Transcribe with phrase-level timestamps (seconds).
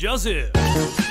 [0.00, 1.07] Joseph.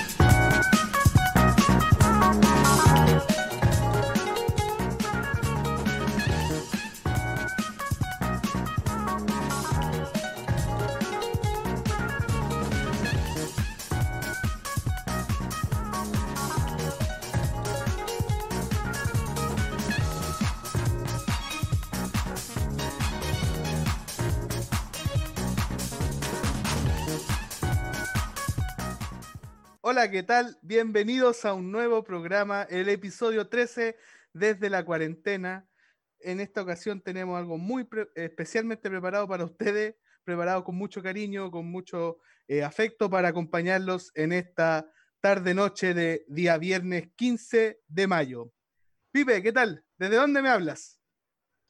[29.97, 30.59] Hola, ¿qué tal?
[30.61, 33.97] Bienvenidos a un nuevo programa, el episodio 13
[34.31, 35.67] desde la cuarentena.
[36.19, 41.49] En esta ocasión tenemos algo muy pre- especialmente preparado para ustedes, preparado con mucho cariño,
[41.49, 44.87] con mucho eh, afecto para acompañarlos en esta
[45.19, 48.53] tarde-noche de día viernes 15 de mayo.
[49.11, 49.83] Pipe, ¿qué tal?
[49.97, 51.01] ¿Desde dónde me hablas?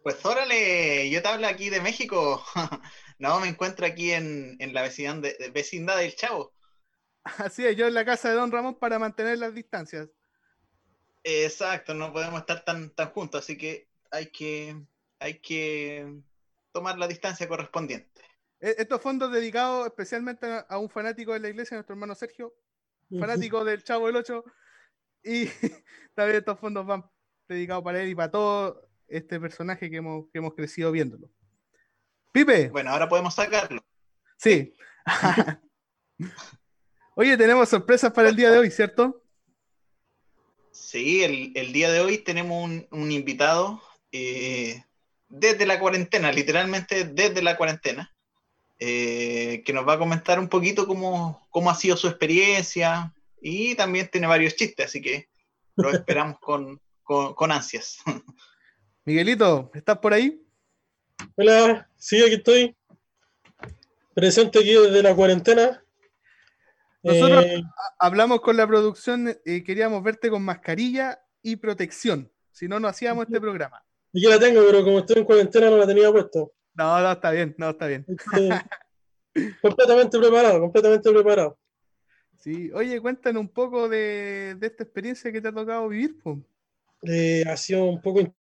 [0.03, 2.44] Pues órale, yo te hablo aquí de México.
[3.20, 6.56] No, me encuentro aquí en, en la vecindad, vecindad del Chavo.
[7.38, 10.09] Así es, yo en la casa de Don Ramón para mantener las distancias.
[11.23, 14.80] Exacto, no podemos estar tan, tan juntos, así que hay que,
[15.20, 16.22] hay que
[16.72, 18.22] tomar la distancia correspondiente.
[18.59, 22.53] E- Estos fondos dedicados especialmente a- a un fanático de la iglesia, nuestro hermano Sergio,
[23.20, 24.44] fanático del Chavo del 8.
[25.23, 25.45] Y
[26.16, 27.03] también estos fondos van
[27.48, 31.30] dedicados para él y para todo este personaje que hemos, que hemos crecido viéndolo.
[32.31, 33.83] Pipe, Bueno, ahora podemos sacarlo.
[34.38, 34.73] sí.
[37.20, 39.23] Oye, tenemos sorpresas para el día de hoy, ¿cierto?
[40.70, 44.84] Sí, el, el día de hoy tenemos un, un invitado eh,
[45.28, 48.16] desde la cuarentena, literalmente desde la cuarentena,
[48.78, 53.73] eh, que nos va a comentar un poquito cómo, cómo ha sido su experiencia y
[53.73, 55.28] también tiene varios chistes, así que
[55.76, 57.98] lo esperamos con, con, con ansias.
[59.06, 60.40] Miguelito, ¿estás por ahí?
[61.36, 62.78] Hola, sí, aquí estoy.
[64.14, 65.84] Presente aquí desde la cuarentena.
[67.08, 67.61] Nosotros- Eh,
[68.00, 72.31] Hablamos con la producción y queríamos verte con mascarilla y protección.
[72.52, 73.83] Si no, no hacíamos este programa.
[74.14, 76.54] aquí la tengo, pero como estoy en cuarentena no la tenía puesto.
[76.73, 78.05] No, no, está bien, no, está bien.
[78.08, 78.49] Estoy
[79.61, 81.58] completamente preparado, completamente preparado.
[82.37, 86.15] Sí, oye, cuéntanos un poco de, de esta experiencia que te ha tocado vivir.
[87.03, 88.33] Eh, ha sido un poco in-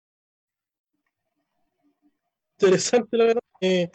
[2.59, 3.41] interesante, la verdad.
[3.61, 3.90] Eh,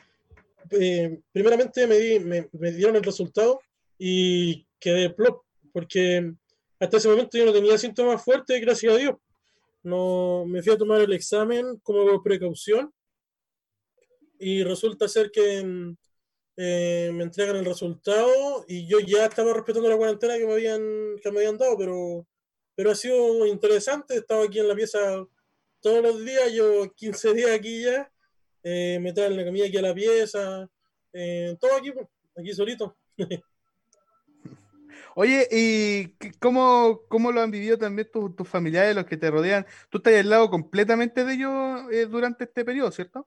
[0.70, 3.60] eh, primeramente me, di- me, me dieron el resultado
[4.02, 5.44] y quedé plop,
[5.74, 6.32] porque
[6.78, 9.14] hasta ese momento yo no tenía síntomas fuertes, gracias a Dios.
[9.82, 12.90] No, me fui a tomar el examen como precaución
[14.38, 15.94] y resulta ser que
[16.56, 20.80] eh, me entregan el resultado y yo ya estaba respetando la cuarentena que me habían,
[21.22, 22.26] que me habían dado, pero,
[22.74, 24.14] pero ha sido interesante.
[24.14, 25.26] He estado aquí en la pieza
[25.80, 28.10] todos los días, yo 15 días aquí ya,
[28.62, 30.70] eh, me traen la comida aquí a la pieza,
[31.12, 31.92] eh, todo aquí,
[32.34, 32.96] aquí solito.
[35.14, 39.66] Oye, ¿y cómo, cómo lo han vivido también tus, familiares, los que te rodean?
[39.88, 43.26] Tú estás aislado completamente de ellos eh, durante este periodo, ¿cierto?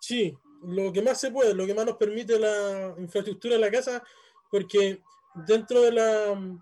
[0.00, 3.70] Sí, lo que más se puede, lo que más nos permite la infraestructura de la
[3.70, 4.02] casa,
[4.50, 5.00] porque
[5.46, 6.58] dentro de la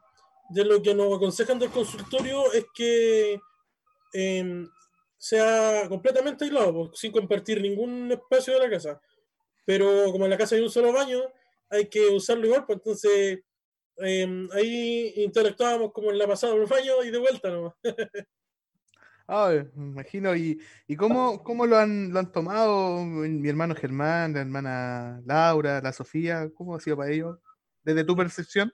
[0.49, 3.41] de lo que nos aconsejan del consultorio es que
[4.13, 4.69] em,
[5.19, 9.01] sea completamente aislado, sin compartir ningún espacio de la casa.
[9.65, 11.21] Pero como en la casa hay un solo baño,
[11.69, 13.41] hay que usarlo igual, pues entonces
[13.99, 17.75] em, ahí interactuábamos como en la pasada por baño y de vuelta nomás.
[19.29, 20.37] Ah, me imagino.
[20.37, 25.81] ¿Y, y cómo, cómo lo han, lo han tomado mi hermano Germán, la hermana Laura,
[25.81, 26.49] la Sofía?
[26.55, 27.37] ¿Cómo ha sido para ellos?
[27.83, 28.73] Desde tu percepción.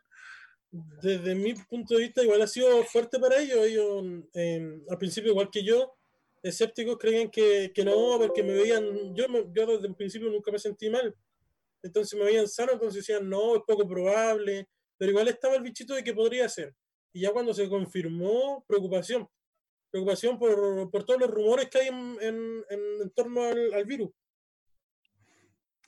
[0.71, 3.61] desde mi punto de vista, igual ha sido fuerte para ellos.
[3.65, 5.94] Ellos, eh, al principio, igual que yo,
[6.43, 10.53] escépticos, creían que, que no, porque me veían, yo, me- yo desde el principio nunca
[10.53, 11.15] me sentí mal.
[11.82, 14.69] Entonces me veían sano, entonces decían, no, es poco probable,
[15.03, 16.77] pero igual estaba el bichito de que podría ser.
[17.13, 19.29] Y ya cuando se confirmó, preocupación.
[19.91, 22.17] Preocupación por, por todos los rumores que hay en,
[22.71, 24.11] en- torno al, al virus.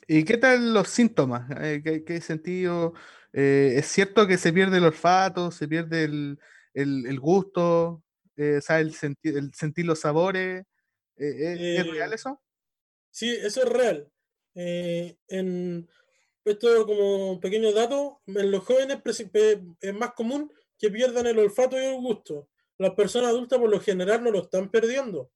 [0.09, 1.49] ¿Y qué tal los síntomas?
[1.61, 2.95] Eh, ¿qué, qué sentido?
[3.33, 6.41] Eh, ¿es cierto que se pierde el olfato, se pierde el,
[6.73, 8.03] el- el gusto,
[8.37, 10.65] eh, el, senti- el sentir los sabores?
[11.19, 12.43] Eh, ¿es real eso?
[13.13, 14.11] Sí, eso es real.
[14.57, 15.89] En,
[16.45, 18.99] esto como pequeño dato, en los jóvenes
[19.81, 22.49] es más común que pierdan el olfato y el gusto.
[22.79, 25.31] Las personas adultas por lo general no lo están perdiendo.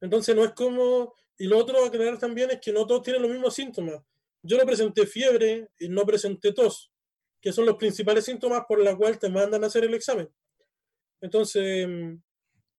[0.00, 1.14] Entonces no es como...
[1.38, 4.02] Y lo otro a aclarar también es que no todos tienen los mismos síntomas.
[4.42, 6.92] Yo no presenté fiebre y no presenté tos,
[7.40, 10.28] que son los principales síntomas por los cuales te mandan a hacer el examen.
[11.22, 11.88] Entonces,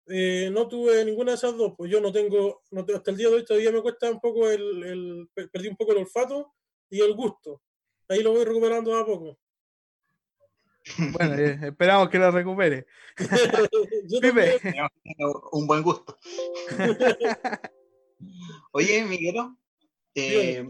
[0.07, 3.30] eh, no tuve ninguna de esas dos, pues yo no tengo, no hasta el día
[3.30, 6.54] de hoy todavía me cuesta un poco el, el- per- perdí un poco el olfato
[6.92, 7.62] y el gusto.
[8.08, 9.38] Ahí lo voy recuperando a poco.
[11.14, 12.88] Bueno, eh, esperamos que lo recupere.
[14.08, 14.60] Yo Pipe.
[15.52, 16.18] Un buen gusto.
[18.72, 19.58] Oye, Miguelo,
[20.16, 20.68] eh,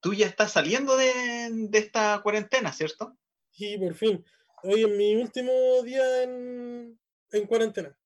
[0.00, 3.16] tú ya estás saliendo de, de esta cuarentena, ¿cierto?
[3.56, 4.24] y por fin,
[4.62, 5.52] hoy es mi último
[5.84, 6.98] día en,
[7.30, 7.96] en cuarentena.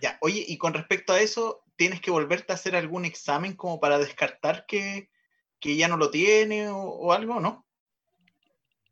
[0.00, 3.80] Ya, oye, y con respecto a eso, ¿tienes que volverte a hacer algún examen como
[3.80, 5.10] para descartar que,
[5.60, 7.66] que ya no lo tiene o, algo, no?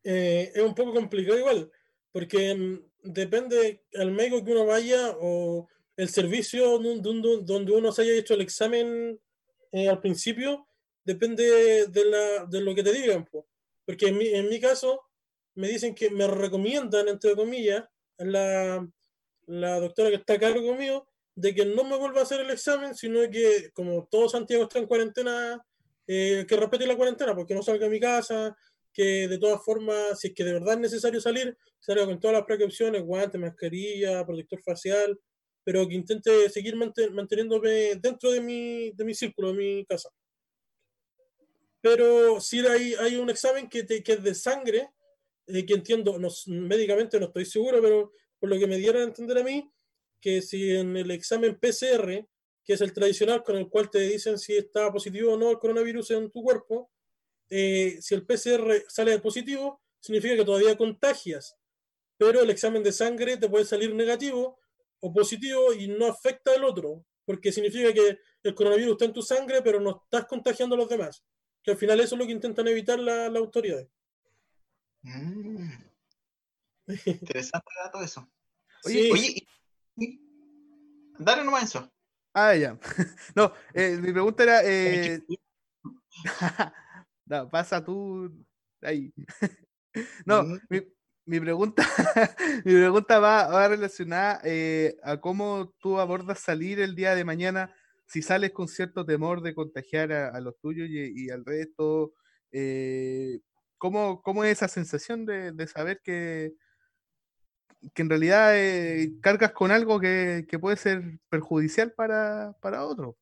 [0.04, 1.70] Eh, es un poco complicado igual,
[2.12, 8.12] porque mm, depende al médico que uno vaya o el servicio donde uno se haya
[8.12, 9.18] hecho el examen
[9.72, 10.68] eh, al principio,
[11.04, 13.24] depende de lo que te digan.
[13.24, 13.46] po.
[13.84, 15.02] Porque en mi, en mi caso,
[15.54, 17.84] me dicen que me recomiendan, entre comillas,
[18.18, 18.86] la,
[19.46, 22.50] la doctora que está a cargo mío, de que no me vuelva a hacer el
[22.50, 25.64] examen, sino que como todo Santiago está en cuarentena,
[26.06, 28.56] eh, que respete la cuarentena, porque no salga a mi casa,
[28.93, 32.37] que de todas formas, si es que de verdad es necesario salir, salga con todas
[32.37, 35.19] las precauciones, guantes, mascarilla, protector facial,
[35.64, 40.08] pero que intente seguir mante- manteniéndome dentro de mi, de mi círculo, de mi casa.
[41.81, 44.88] Pero sí hay, hay un examen que, te- que es de sangre,
[45.47, 49.05] eh, que entiendo, no, médicamente no estoy seguro, pero por lo que me dieron a
[49.06, 49.70] entender a mí,
[50.20, 52.26] que si en el examen PCR,
[52.66, 55.58] que es el tradicional con el cual te dicen si está positivo o no el
[55.58, 56.90] coronavirus en tu cuerpo,
[57.48, 61.56] eh, si el PCR sale positivo, significa que todavía contagias,
[62.18, 64.58] pero el examen de sangre te puede salir negativo
[65.00, 69.22] o positivo y no afecta al otro, porque significa que el coronavirus está en tu
[69.22, 71.24] sangre, pero no estás contagiando a los demás.
[71.62, 73.88] Que al final eso es lo que intentan evitar la- las autoridades.
[75.02, 75.70] Mm.
[77.06, 78.28] Interesante dato eso.
[78.84, 79.46] Oye, Sí, Oye,
[79.96, 80.20] y- y-
[81.18, 81.92] dale nomás eso.
[82.37, 82.77] Ah, ya.
[83.37, 84.61] No, eh, mi pregunta era.
[84.65, 85.21] eh,
[87.27, 88.31] no, pasa tú
[88.83, 89.12] ahí.
[90.27, 90.59] No, Mm.
[90.71, 90.81] mi,
[91.27, 91.83] mi pregunta,
[92.65, 97.75] mi pregunta va, va relacionada eh, a cómo tú abordas salir el día de mañana
[98.06, 102.12] si sales con cierto temor de contagiar a, a los tuyos y, y al resto.
[102.53, 103.41] eh,
[103.79, 106.53] ¿cómo, cómo es esa sensación de, de saber que,
[107.94, 113.17] que en realidad eh, cargas con algo que, que puede ser perjudicial para, para otro?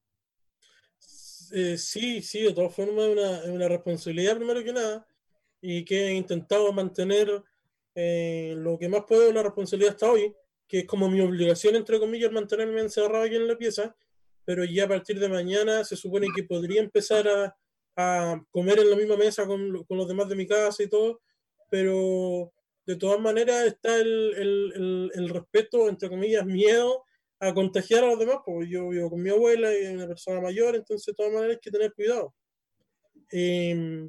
[1.53, 5.07] Eh, sí, sí, de todas formas es una, una responsabilidad primero que nada
[5.61, 7.43] y que he intentado mantener
[7.95, 10.35] eh, lo que más puedo la responsabilidad hasta hoy,
[10.67, 13.95] que es como mi obligación, entre comillas, mantenerme encerrado aquí en la pieza,
[14.45, 17.57] pero ya a partir de mañana se supone que podría empezar a,
[17.97, 21.21] a comer en la misma mesa con, con los demás de mi casa y todo,
[21.71, 22.53] pero
[22.87, 27.05] de todas maneras está el, el, el, respeto, entre comillas, miedo
[27.41, 30.77] a contagiar a los demás, porque yo vivo con mi abuela y una persona mayor,
[30.77, 32.35] entonces de todas maneras hay que tener cuidado.
[33.33, 34.09] Eh,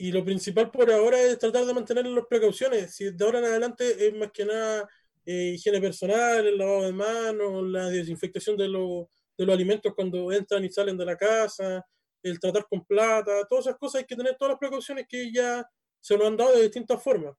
[0.00, 2.94] y lo principal por ahora es tratar de mantener las precauciones.
[2.94, 4.88] Si de ahora en adelante es más que nada
[5.26, 9.06] eh, higiene personal, el lavado de manos, la desinfectación de, los
[9.36, 11.84] de los alimentos cuando entran y salen de la casa,
[12.22, 15.68] el tratar con plata, todas esas cosas hay que tener todas las precauciones que ya
[16.00, 17.34] se nos han dado de distintas formas.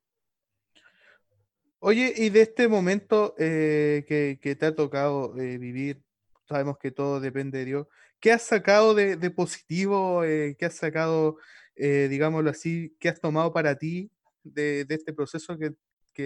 [1.84, 6.00] Oye, y de este momento eh, que, te ha tocado eh, vivir,
[6.48, 7.88] sabemos que todo depende de Dios,
[8.20, 10.24] ¿qué has sacado de, positivo?
[10.24, 11.38] eh, ¿qué has sacado,
[11.76, 14.12] digámoslo así, qué has tomado para ti
[14.44, 15.74] de, este proceso que,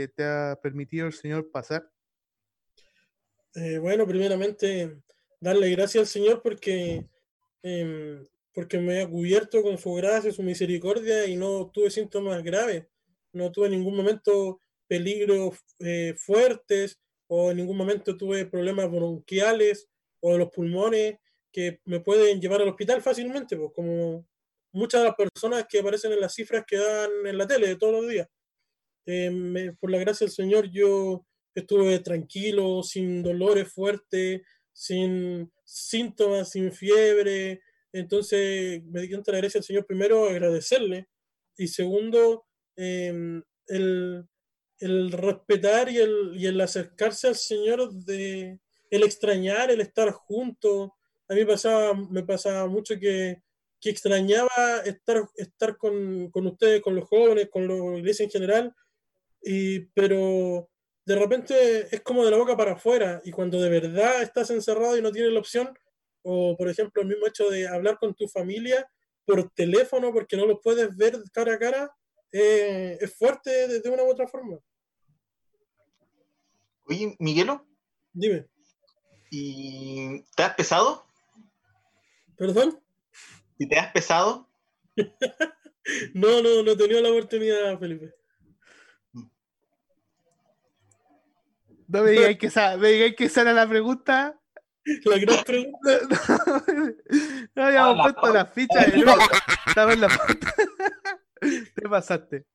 [0.09, 1.89] te ha permitido el Señor pasar?
[3.79, 4.97] Bueno, primeramente,
[5.39, 7.07] darle gracias al Señor porque,
[7.63, 12.87] em, porque me ha cubierto con su gracia, su misericordia y no tuve síntomas graves.
[13.31, 19.87] No tuve ningún momento peligros eh, fuertes o en ningún momento tuve problemas bronquiales
[20.21, 21.17] o de los pulmones
[21.51, 24.27] que me pueden llevar al hospital fácilmente, pues como
[24.73, 27.75] muchas de las personas que aparecen en las cifras que dan en la tele de
[27.77, 28.27] todos los días.
[29.05, 31.25] Eh, me- por la gracia del Señor, yo
[31.55, 34.41] estuve tranquilo, sin dolores fuertes,
[34.73, 37.61] sin síntomas, sin fiebre.
[37.93, 41.07] Entonces, me di cuenta de la gracia del Señor, primero, agradecerle.
[41.57, 44.25] Y segundo, eh, el,
[44.79, 50.91] el respetar y el, y el acercarse al Señor, de, el extrañar, el estar juntos.
[51.27, 53.41] A mí pasaba, me pasaba mucho que,
[53.79, 58.75] que extrañaba estar, estar con, con ustedes, con los jóvenes, con la iglesia en general,
[59.41, 60.69] y, pero
[61.05, 64.97] de repente es como de la boca para afuera y cuando de verdad estás encerrado
[64.97, 65.77] y no tienes la opción,
[66.23, 68.89] o por ejemplo el mismo hecho de hablar con tu familia
[69.25, 71.95] por teléfono porque no los puedes ver cara a cara,
[72.37, 74.57] eh, es fuerte de, de una u otra forma.
[76.87, 77.65] Oye, Miguelo,
[78.13, 78.47] Dime,
[79.31, 81.05] ¿y te has pesado?
[82.37, 82.79] ¿perdón?
[83.57, 84.47] ¿Y te has pesado?
[86.15, 88.11] No, no, no he tenido la oportunidad, Felipe.
[91.87, 94.39] No me digáis que esa, me digáis que esa era la pregunta.
[95.05, 95.99] La gran pregunta.
[97.55, 98.91] No, habíamos Ah, puesto las fichas.
[98.91, 99.21] de nuevo.
[99.67, 100.53] Estaba en la pauta.
[101.75, 102.45] Te pasaste.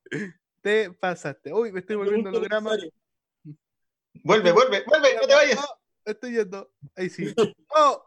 [0.61, 1.53] Te pasaste.
[1.53, 2.77] Uy, me estoy volviendo holograma.
[4.23, 5.57] Vuelve, vuelve, vuelve, no te vayas.
[5.57, 5.65] No,
[6.05, 6.71] estoy yendo.
[6.97, 7.33] Ahí sí.
[7.75, 8.05] ¡Oh!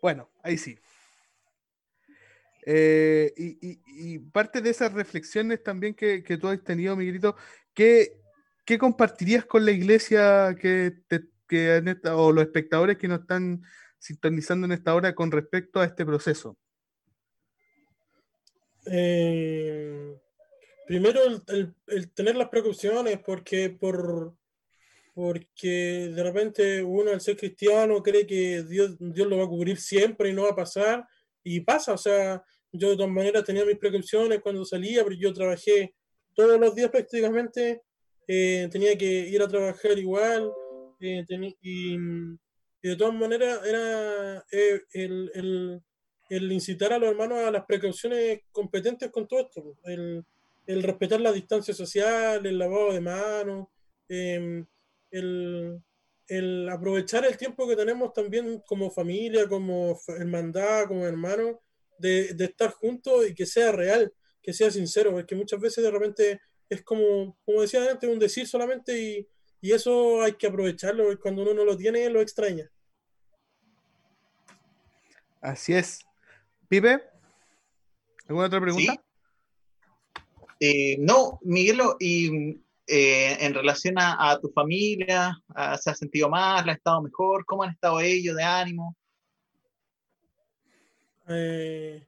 [0.00, 0.78] Bueno, ahí sí.
[2.64, 7.34] Eh, y, y- y parte de esas reflexiones también que, que tú has tenido, Miguelito,
[7.74, 8.20] ¿qué,
[8.64, 13.20] qué compartirías con la iglesia que, te- que en esta- o los espectadores que nos
[13.20, 13.62] están
[13.98, 16.56] sintonizando en esta hora con respecto a este proceso?
[18.90, 20.16] Eh,
[20.86, 24.34] primero, el, el- el tener las precauciones, porque por
[25.14, 29.76] porque de repente uno al ser cristiano cree que Dios, Dios lo va a cubrir
[29.78, 31.04] siempre y no va a pasar,
[31.42, 35.32] y pasa, o sea, yo de todas maneras tenía mis precauciones cuando salía, pero yo
[35.32, 35.94] trabajé
[36.34, 37.82] todos los días prácticamente,
[38.28, 40.52] eh, tenía que ir a trabajar igual,
[41.00, 41.24] eh,
[41.62, 41.98] y, y
[42.88, 45.82] de todas maneras era eh, el, el-
[46.28, 50.24] el incitar a los hermanos a las precauciones competentes con todo esto, pues, el,
[50.66, 53.68] el respetar la distancia social, el lavado de manos,
[54.08, 54.66] em,
[55.10, 55.80] el,
[56.26, 61.56] el aprovechar el tiempo que tenemos también como familia, como hermandad, como hermanos,
[61.98, 65.90] de, de estar juntos y que sea real, que sea sincero, porque muchas veces de
[65.90, 69.28] repente es como, como decía antes, un decir solamente y,
[69.60, 72.70] y eso hay que aprovecharlo, cuando uno no lo tiene, lo extraña.
[75.40, 76.07] Así es.
[76.68, 77.02] Pipe,
[78.28, 78.92] ¿alguna otra pregunta?
[78.92, 79.00] Sí.
[80.60, 85.42] Eh, no, Miguelo, y eh, en relación a, a tu familia,
[85.80, 86.68] ¿se ha sentido mal?
[86.68, 87.46] ¿Ha estado mejor?
[87.46, 88.96] ¿Cómo han estado ellos de ánimo?
[91.28, 92.06] Eh,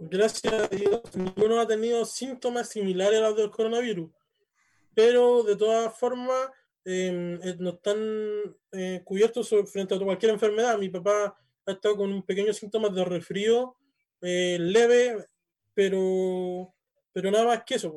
[0.00, 4.10] gracias a Dios, ninguno ha tenido síntomas similares a los del coronavirus,
[4.94, 6.50] pero de todas formas
[6.84, 7.96] no están
[8.72, 10.78] eh, cubiertos frente a cualquier enfermedad.
[10.78, 13.76] Mi papá ha estado con un pequeño síntoma de resfrío
[14.20, 15.26] eh, leve,
[15.74, 16.74] pero,
[17.12, 17.92] pero nada más que eso.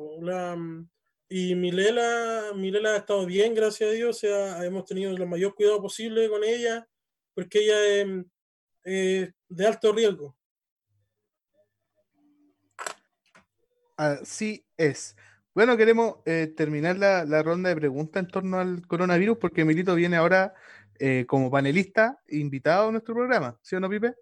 [1.28, 4.22] y Milela, Milela ha estado bien, gracias a Dios.
[4.24, 6.86] Hemos tenido el mayor cuidado posible con ella,
[7.34, 8.26] porque ella
[8.84, 10.36] es de alto riesgo.
[13.96, 15.16] Así es.
[15.54, 19.94] Bueno, queremos eh, terminar la, la ronda de preguntas en torno al coronavirus porque Milito
[19.94, 20.54] viene ahora
[21.00, 24.14] eh, como panelista invitado a nuestro programa, ¿sí o no, Pipe?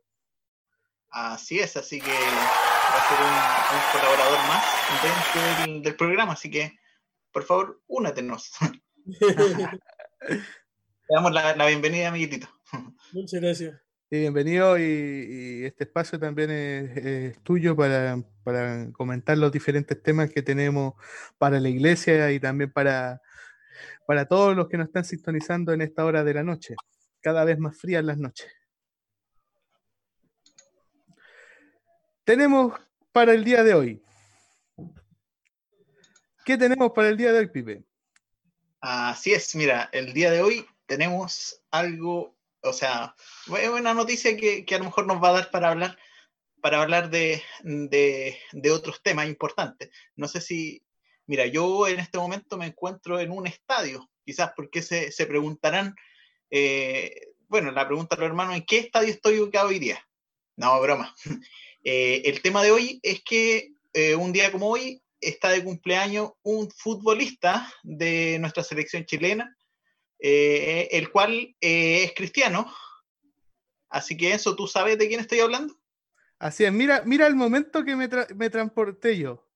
[1.10, 4.64] Así es, así que va a ser un, un colaborador más
[5.02, 6.78] dentro del, del programa, así que
[7.32, 8.52] por favor, únatenos.
[9.06, 9.68] Le
[11.14, 12.48] damos la, la bienvenida, amiguitito.
[13.12, 13.80] Muchas gracias.
[14.10, 20.02] Y bienvenido y, y este espacio también es, es tuyo para, para comentar los diferentes
[20.02, 20.94] temas que tenemos
[21.36, 23.20] para la iglesia y también para,
[24.08, 26.74] para todos los que nos están sintonizando en esta hora de la noche,
[27.20, 28.50] cada vez más frías las noches.
[32.24, 32.72] Tenemos
[33.12, 34.02] para el día de hoy.
[36.42, 37.84] ¿Qué tenemos para el día de hoy, Pipe?
[38.80, 43.14] Así es, mira, el día de hoy tenemos algo, o sea,
[43.46, 45.98] una noticia que, a lo mejor nos va a dar para hablar,
[46.62, 49.90] para hablar de, de otros temas importantes.
[50.16, 50.82] No sé si,
[51.28, 55.94] mira, yo en este momento me encuentro en un estadio, quizás porque se, se preguntarán,
[56.50, 60.04] eh, bueno, la pregunta a los hermanos, ¿en qué estadio estoy ubicado hoy día?
[60.56, 61.14] No, broma.
[61.84, 66.32] Eh, el tema de hoy es que eh, un día como hoy está de cumpleaños
[66.42, 69.56] un futbolista de nuestra selección chilena,
[70.18, 72.70] el cual es cristiano.
[73.88, 75.78] Así que eso, ¿tú sabes de quién estoy hablando?
[76.40, 79.47] Así es, mira, mira el momento que me, me transporté yo.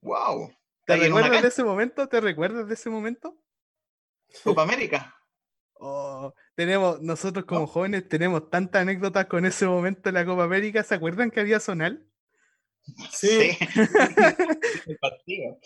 [0.00, 0.52] ¡Wow!
[0.86, 2.08] ¿Te recuerdas de ese momento?
[2.08, 3.36] ¿Te recuerdas de ese momento?
[4.44, 5.14] Copa América.
[5.74, 10.82] Oh, tenemos, nosotros como jóvenes tenemos tantas anécdotas con ese momento en la Copa América.
[10.82, 12.06] ¿Se acuerdan que había Zonal?
[13.10, 13.56] Sí,
[14.86, 15.58] El partido.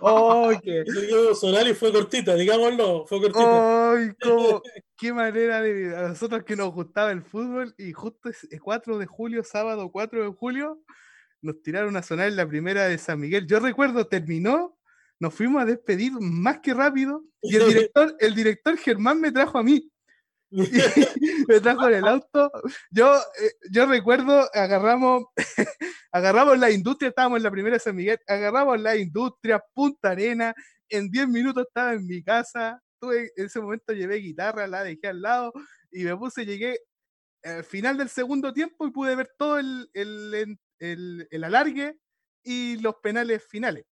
[0.00, 3.92] ¡Oh, yo, Solari fue cortita, digámoslo, fue cortita.
[3.92, 4.62] ¡Ay, cómo!
[4.96, 5.96] ¡Qué manera de...
[5.96, 10.24] A nosotros que nos gustaba el fútbol y justo ese 4 de julio, sábado 4
[10.24, 10.78] de julio,
[11.42, 13.46] nos tiraron a sonar en la primera de San Miguel.
[13.46, 14.78] Yo recuerdo, terminó,
[15.18, 19.58] nos fuimos a despedir más que rápido y el director, el director Germán me trajo
[19.58, 19.90] a mí.
[21.48, 22.50] me trajo en el auto.
[22.90, 25.24] Yo, eh, yo recuerdo, agarramos,
[26.12, 30.54] agarramos la industria, estábamos en la primera de San Miguel, agarramos la industria, Punta Arena,
[30.88, 35.08] en 10 minutos estaba en mi casa, tuve, en ese momento llevé guitarra, la dejé
[35.08, 35.52] al lado
[35.90, 36.80] y me puse, llegué
[37.42, 41.96] al final del segundo tiempo y pude ver todo el, el, el, alargue
[42.42, 43.84] y los penales finales.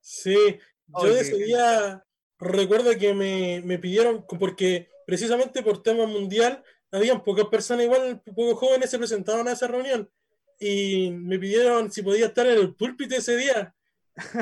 [0.00, 2.04] Sí, Yo ese día
[2.38, 8.58] recuerdo que me, me, pidieron, porque precisamente por tema mundial, habían pocas personas igual, pocos
[8.58, 10.10] jóvenes se presentaron a esa reunión
[10.58, 13.74] y me pidieron si podía estar en el púlpito ese día.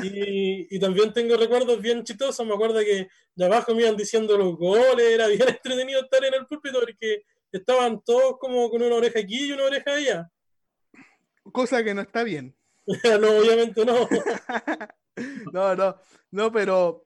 [0.01, 2.45] Y, y, también tengo recuerdos bien chistosos.
[2.47, 6.33] Me acuerdo que de abajo me iban diciendo los goles, era bien entretenido estar en
[6.33, 10.31] el púlpito porque estaban todos como con una oreja aquí y una oreja allá.
[11.51, 12.55] Cosa que no está bien.
[12.87, 14.07] no, obviamente no.
[15.53, 16.01] no, no,
[16.31, 17.05] no, pero,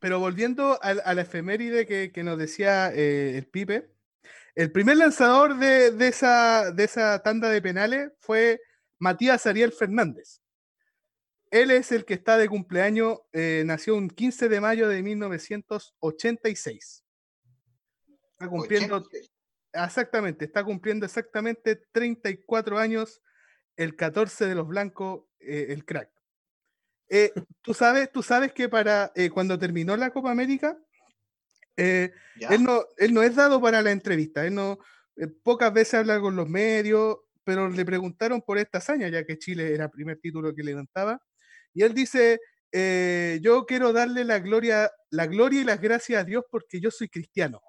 [0.00, 3.90] pero volviendo a, a la efeméride que, que nos decía eh, el Pipe,
[4.54, 8.60] el primer lanzador de, de, esa, de esa tanda de penales fue
[8.98, 10.40] Matías Ariel Fernández.
[11.50, 17.04] Él es el que está de cumpleaños, eh, nació un 15 de mayo de 1986.
[18.32, 19.04] Está cumpliendo,
[19.72, 23.20] exactamente, está cumpliendo exactamente 34 años
[23.76, 26.10] el 14 de los blancos, eh, el crack.
[27.08, 30.78] Eh, tú, sabes, tú sabes que para eh, cuando terminó la Copa América,
[31.76, 32.12] él,
[32.60, 34.78] no, él no es dado para la entrevista, él no,
[35.42, 39.72] pocas veces habla con los medios, pero le preguntaron por esta hazaña, ya que Chile
[39.72, 41.22] era el primer título que levantaba,
[41.72, 42.38] y él dice,
[43.40, 47.08] yo quiero darle la gloria, la gloria y las gracias a Dios porque yo soy
[47.08, 47.62] cristiano.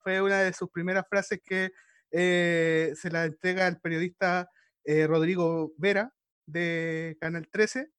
[0.00, 1.70] Fue una de sus primeras frases que
[2.10, 4.50] se la entrega al periodista
[4.84, 6.12] eh, Rodrigo Vera
[6.46, 7.90] de Canal 13,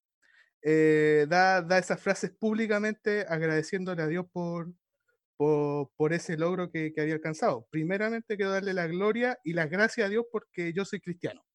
[0.62, 4.74] eh, da, da, esas frases públicamente agradeciéndole a Dios por,
[5.38, 7.68] por, por ese logro que, que, había alcanzado.
[7.70, 11.46] Primeramente quiero darle la gloria y las gracias a Dios porque yo soy cristiano.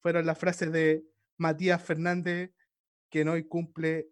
[0.00, 1.04] Fueron las frases de
[1.38, 2.52] Matías Fernández,
[3.10, 4.08] que hoy cumple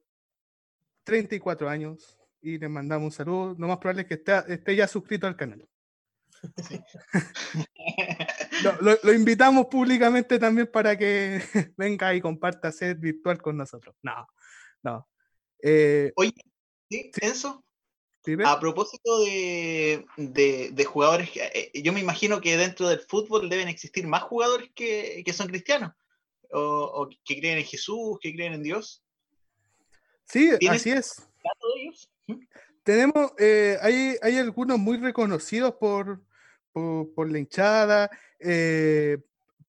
[1.05, 3.55] 34 años y le mandamos un saludo.
[3.59, 5.69] Lo más probable es que esté, esté ya suscrito al canal.
[8.63, 11.43] lo, lo, invitamos públicamente también para que
[11.77, 13.95] venga y comparta ser virtual con nosotros.
[14.03, 14.29] No,
[14.83, 15.09] no.
[15.63, 16.33] Eh, Oye,
[16.91, 17.65] ¿sí, Enzo?
[18.47, 23.69] A propósito de, de, de, jugadores, eh, yo me imagino que dentro del fútbol deben
[23.69, 25.93] existir más jugadores que, que son cristianos,
[26.51, 29.05] o, o, que creen en Jesús, que creen en Dios.
[30.27, 31.17] Sí, así es.
[31.43, 32.11] De ellos?
[32.83, 36.23] Tenemos, eh, hay, hay algunos muy reconocidos por,
[36.75, 38.11] por, la hinchada.
[38.41, 39.19] Eh,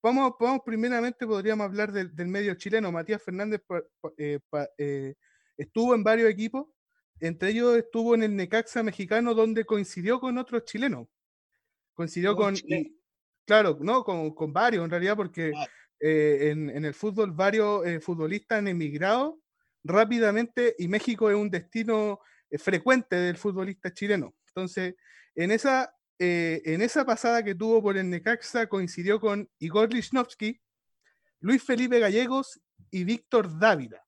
[0.02, 2.90] vamos, vamos, primeramente, podríamos hablar del, del medio chileno.
[2.90, 3.62] Matías Fernández
[4.18, 4.40] eh,
[4.76, 5.14] eh,
[5.56, 6.66] estuvo en varios equipos,
[7.20, 11.06] entre ellos estuvo en el Necaxa mexicano, donde coincidió con otros chilenos.
[11.94, 13.00] Coincidió con, y,
[13.46, 15.66] claro, no, con, con, varios en realidad, porque ah.
[16.00, 19.40] en, en, el fútbol varios futbolistas han emigrado
[19.82, 22.20] rápidamente y México es un destino
[22.58, 24.34] frecuente del futbolista chileno.
[24.48, 24.94] Entonces,
[25.34, 30.60] en esa eh, en esa pasada que tuvo por el Necaxa coincidió con Igor Lichnowsky,
[31.40, 34.02] Luis Felipe Gallegos y Víctor Dávila.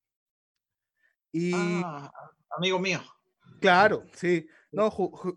[1.33, 2.11] Y, ah,
[2.57, 3.01] amigo mío.
[3.61, 4.47] Claro, sí.
[4.73, 4.93] No,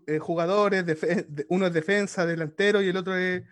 [0.06, 0.84] eh, jugadores,
[1.48, 3.42] uno es defensa, delantero y el otro es,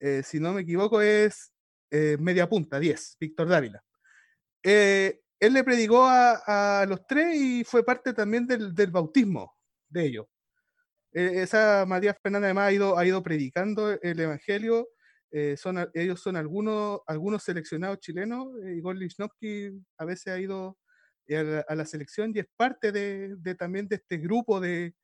[0.00, 1.52] eh, si no me equivoco, es
[2.18, 3.82] media punta, 10, Víctor Dávila.
[4.62, 9.56] él le predicó a, a, los tres y fue parte también del, del bautismo
[9.88, 10.26] de ellos.
[11.16, 14.86] Eh, esa Matías Fernández además ha ido, ha ido predicando el Evangelio.
[15.30, 18.48] Eh, son, ellos son algunos, algunos seleccionados chilenos.
[18.62, 20.76] Eh, Igor Lichnowsky a veces ha ido
[21.30, 24.94] a la, a la, selección y es parte de también de este grupo de,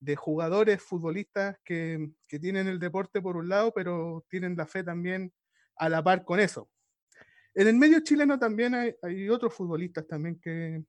[0.00, 4.82] de jugadores futbolistas que, que, tienen el deporte por un lado, pero tienen la fe
[4.82, 5.34] también
[5.76, 6.70] a la par con eso.
[7.54, 10.82] En el medio chileno también hay, hay otros futbolistas también que,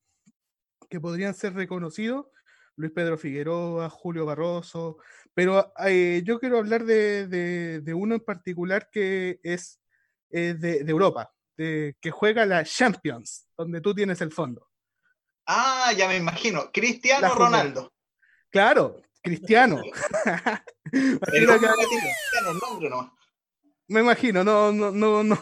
[0.90, 2.28] que podrían ser reconocidos
[2.80, 5.00] Luis Pedro Figueroa, Julio Barroso,
[5.34, 9.82] pero eh, yo quiero hablar de, de, de, uno en particular que es
[10.30, 14.70] eh, de, de, Europa, que juega la Champions, donde tú tienes el fondo.
[15.46, 17.92] Ah, ya me imagino, Cristiano Ronaldo.
[18.50, 19.82] Claro, Cristiano.
[23.90, 25.38] Me imagino, no, no, no, no,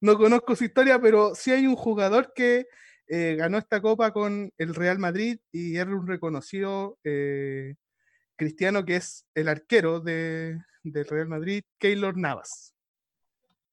[0.00, 2.66] no conozco su historia, pero sí hay un jugador que
[3.08, 7.76] eh, ganó esta copa con el Real Madrid y era un reconocido eh,
[8.36, 12.74] cristiano que es el arquero de, del Real Madrid, Keylor Navas.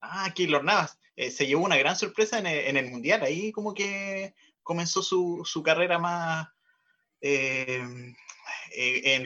[0.00, 0.98] Ah, Keylor Navas.
[1.16, 3.22] Eh, se llevó una gran sorpresa en el, en el, Mundial.
[3.22, 6.48] Ahí como que comenzó su, su carrera más
[7.20, 8.14] en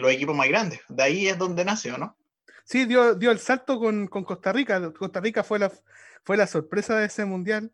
[0.01, 0.81] los equipos más grandes.
[0.89, 2.17] De ahí es donde nace, ¿o no?
[2.65, 4.93] Sí, dio, dio el salto con, con Costa Rica.
[4.93, 5.73] Costa Rica fue la,
[6.25, 7.73] fue la sorpresa de ese Mundial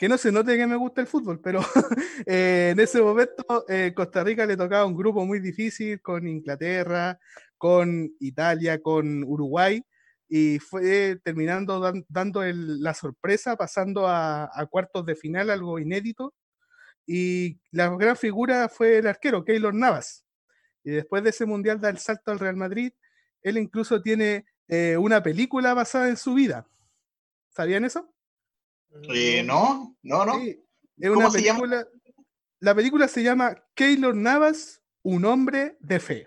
[0.00, 1.60] que no se note que me gusta el fútbol, pero
[2.26, 7.18] eh, en ese momento eh, Costa Rica le tocaba un grupo muy difícil con Inglaterra,
[7.58, 9.84] con Italia, con Uruguay,
[10.26, 16.32] y fue terminando dan, dando la sorpresa, pasando a, a, cuartos de final, algo inédito,
[17.06, 20.24] y la gran figura fue el arquero, Keylor Navas.
[20.82, 22.90] Y después de ese mundial da el salto al Real Madrid.
[23.42, 26.66] Él incluso tiene eh, una película basada en su vida.
[27.50, 28.10] ¿Sabían eso?
[29.08, 30.34] Eh, no, no, no.
[30.40, 30.62] Sí,
[30.98, 31.86] es una película.
[32.60, 36.26] La película se llama Keylor Navas, un hombre de fe.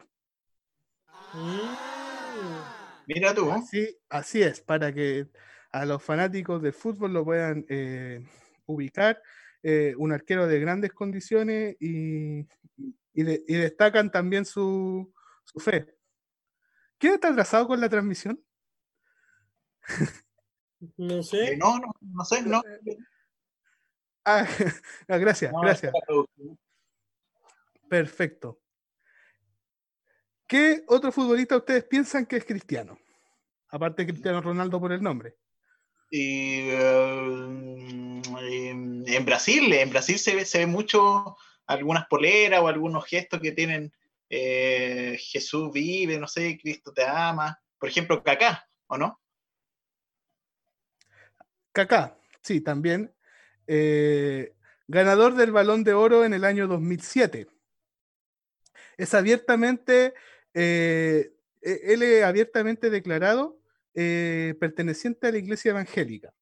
[3.05, 3.51] Mira tú.
[3.51, 5.27] Así, así es, para que
[5.71, 8.25] a los fanáticos del fútbol lo puedan eh,
[8.65, 9.21] ubicar.
[9.61, 12.39] Eh, un arquero de grandes condiciones y,
[13.13, 15.13] y, de- y destacan también su,
[15.45, 15.95] su fe.
[16.97, 18.43] ¿Quién está atrasado con la transmisión?
[20.97, 21.57] No Eh, sé.
[21.57, 22.61] no, no, no sé, no.
[24.25, 24.47] Ah,
[25.07, 25.91] gracias, No, gracias.
[27.89, 28.61] Perfecto.
[30.47, 32.97] ¿Qué otro futbolista ustedes piensan que es cristiano?
[33.69, 35.35] Aparte de Cristiano Ronaldo por el nombre.
[36.09, 42.67] Y, eh, en en Brasil, en Brasil se ve, se ve mucho algunas poleras o
[42.67, 43.91] algunos gestos que tienen
[44.29, 47.59] eh, Jesús vive, no sé, Cristo te ama.
[47.77, 49.19] Por ejemplo, Kaká, ¿o no?
[51.73, 53.11] Kaká, sí, también.
[53.67, 54.53] eh,
[54.87, 57.47] ganador del Balón de Oro en el año 2007.
[58.97, 60.13] Es abiertamente,
[60.53, 63.57] eh, e- él es abiertamente declarado
[63.95, 66.33] eh, perteneciente a la iglesia evangélica.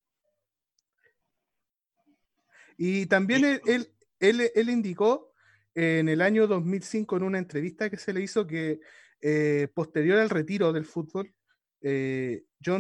[2.78, 5.32] Y también él, él, él- él indicó
[5.76, 8.80] en el año 2005 en una entrevista que se le hizo que
[9.22, 11.34] eh, posterior al retiro del fútbol,
[11.82, 12.78] eh, yo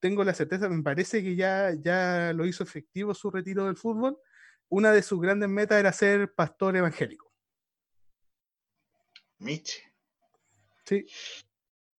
[0.00, 4.18] tengo la certeza, me parece que ya, ya lo hizo efectivo su retiro del fútbol.
[4.68, 7.32] Una de sus grandes metas era ser pastor evangélico.
[9.38, 9.82] Miche.
[10.84, 11.06] Sí.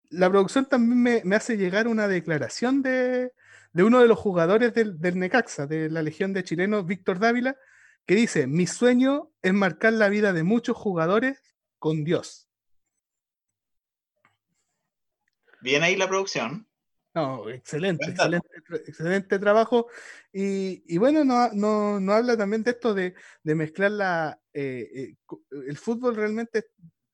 [0.10, 3.34] La producción también me, me hace llegar una declaración de,
[3.74, 7.58] de uno de los jugadores del, del Necaxa, de la Legión de Chilenos, Víctor Dávila,
[8.06, 12.45] que dice, mi sueño es marcar la vida de muchos jugadores con Dios.
[15.66, 16.68] Bien ahí la producción.
[17.16, 18.48] No, excelente, excelente,
[18.86, 19.88] excelente trabajo.
[20.32, 24.88] Y, y bueno, no, no, no habla también de esto de, de mezclar la, eh,
[24.94, 25.16] eh,
[25.68, 26.66] el fútbol realmente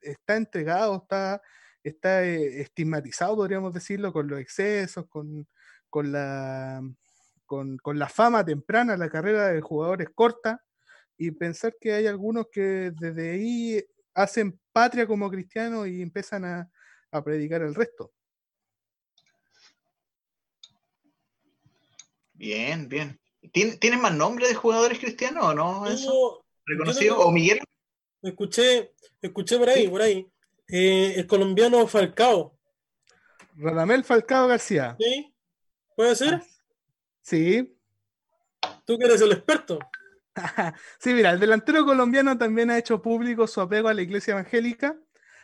[0.02, 1.42] está entregado, está,
[1.82, 5.48] está eh, estigmatizado, podríamos decirlo, con los excesos, con,
[5.90, 6.82] con, la,
[7.46, 10.62] con, con la fama temprana, la carrera de jugadores corta,
[11.16, 16.70] y pensar que hay algunos que desde ahí hacen patria como cristianos y empiezan a,
[17.12, 18.12] a predicar el resto.
[22.42, 23.20] Bien, bien.
[23.54, 25.88] ¿Tien- ¿Tienen más nombres de jugadores cristianos o no?
[25.88, 26.44] Eso?
[26.66, 27.18] ¿Reconocido?
[27.18, 27.60] no- ¿O Miguel?
[28.24, 30.28] Escuché, escuché por ahí, por ahí.
[30.68, 32.58] Eh, el colombiano Falcao.
[33.58, 34.96] Radamel Falcao García.
[35.00, 35.32] ¿Sí?
[35.96, 36.42] ¿Puede ser?
[37.22, 37.78] Sí.
[38.86, 39.78] Tú que eres el experto.
[41.00, 44.98] sí, mira, el delantero colombiano también ha hecho público su apego a la iglesia evangélica,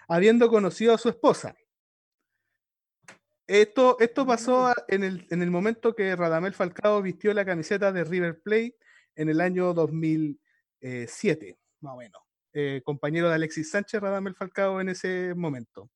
[0.07, 1.55] habiendo conocido a su esposa.
[3.47, 8.03] Esto, esto pasó en el, en el momento que Radamel Falcao vistió la camiseta de
[8.03, 8.75] River Plate
[9.15, 12.21] en el año 2007, más o menos.
[12.53, 15.89] Eh, compañero de Alexis Sánchez, Radamel Falcao en ese momento.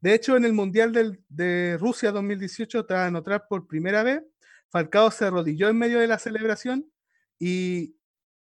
[0.00, 4.22] De hecho, en el Mundial del- de Rusia 2018, tras anotar por primera vez,
[4.70, 6.86] Falcao se arrodilló en medio de la celebración
[7.38, 7.96] y,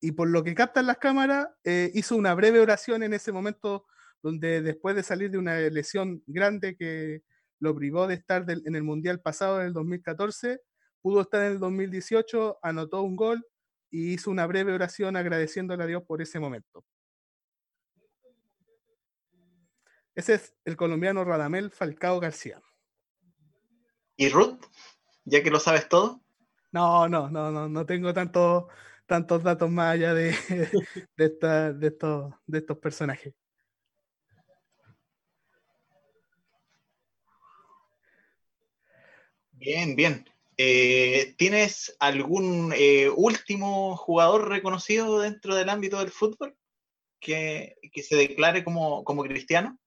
[0.00, 3.86] y por lo que captan las cámaras, eh, hizo una breve oración en ese momento
[4.22, 7.22] donde después de salir de una lesión grande que
[7.61, 10.61] lo privó de estar del- en el Mundial pasado, en el 2014,
[11.01, 13.47] pudo estar en el 2018, anotó un gol
[13.90, 16.85] y hizo una breve oración agradeciéndole a Dios por ese momento.
[20.14, 22.61] Ese es el colombiano Radamel Falcao García.
[24.16, 24.59] ¿Y Ruth?
[25.25, 26.21] Ya que lo sabes todo.
[26.73, 28.64] No, no, no, no, no tengo tantos
[29.07, 30.31] tantos datos más allá de,
[31.16, 33.35] de, esta- de estos, de estos personajes.
[39.59, 40.25] Bien, bien.
[40.57, 46.57] Eh, ¿Tienes algún eh, último jugador reconocido dentro del ámbito del fútbol
[47.21, 49.79] que, que se declare como, como cristiano?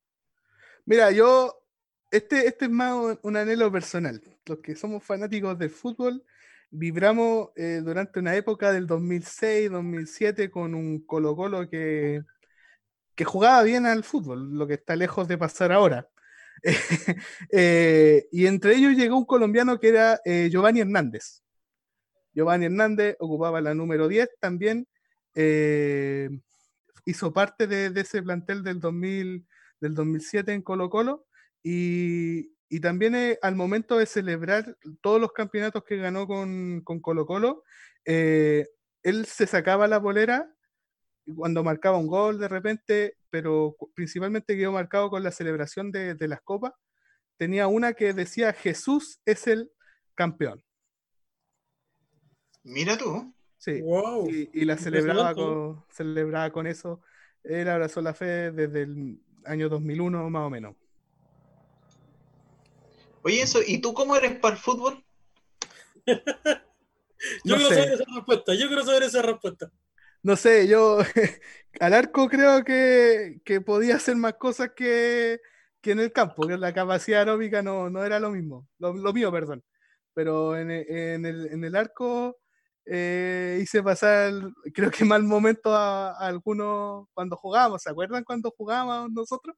[0.86, 1.64] Mira, yo,
[2.10, 4.22] este, este es más un, anhelo personal.
[4.46, 6.24] Los que somos fanáticos del fútbol,
[6.70, 12.24] vibramos eh, durante una época del 2006, 2007 con un Colo Colo que,
[13.16, 16.10] que jugaba bien al fútbol, lo que está lejos de pasar ahora.
[17.52, 21.42] Eh, y entre ellos llegó un colombiano que era eh, Giovanni Hernández.
[22.34, 24.88] Giovanni Hernández ocupaba la número 10 también.
[25.34, 26.30] eh,
[27.06, 29.48] hizo parte de, ese plantel del 2000,
[29.80, 31.26] del 2007 en Colo Colo
[31.64, 37.26] y, y también al momento de celebrar todos los campeonatos que ganó con, con Colo
[37.26, 37.64] Colo,
[38.06, 40.54] él se sacaba la polera
[41.36, 46.28] cuando marcaba un gol de repente, pero principalmente quedó marcado con la celebración de, de
[46.28, 46.74] las copas.
[47.38, 49.72] Tenía una que decía Jesús es el
[50.16, 50.64] campeón.
[52.64, 53.34] Mira tú.
[53.58, 53.82] Sí.
[53.82, 54.30] Wow.
[54.30, 57.02] Y, y la celebraba con, celebraba con eso.
[57.44, 60.76] Él abrazó la fe desde el año 2001 más o menos.
[63.24, 65.04] Oye, eso, ¿y tú cómo eres para el fútbol?
[67.46, 67.76] Yo No quiero sé.
[67.76, 68.54] saber esa respuesta.
[68.56, 69.72] Yo quiero saber esa respuesta.
[70.24, 71.00] No sé, yo
[71.80, 75.40] al arco creo que, que podía hacer más cosas que,
[75.82, 79.32] que en el campo, que la capacidad aeróbica no, no era lo mismo, lo, mío,
[79.32, 79.64] perdón.
[80.14, 82.38] Pero en, en el, en el arco
[82.86, 84.34] eh, hice pasar,
[84.74, 87.82] creo que mal momento a algunos cuando jugábamos.
[87.84, 89.56] ¿Se acuerdan cuando jugábamos nosotros?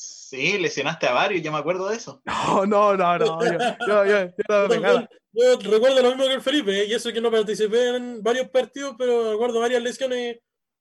[0.00, 2.22] Sí, lesionaste a varios, yo me acuerdo de eso.
[2.26, 3.44] No, no, no, no.
[3.44, 4.94] Yo, yo, yo, yo no Yo, me pegaba.
[5.00, 6.86] también- yo recuerdo lo mismo que el Felipe, ¿eh?
[6.86, 10.38] y eso que no participé en varios partidos, pero recuerdo varias lesiones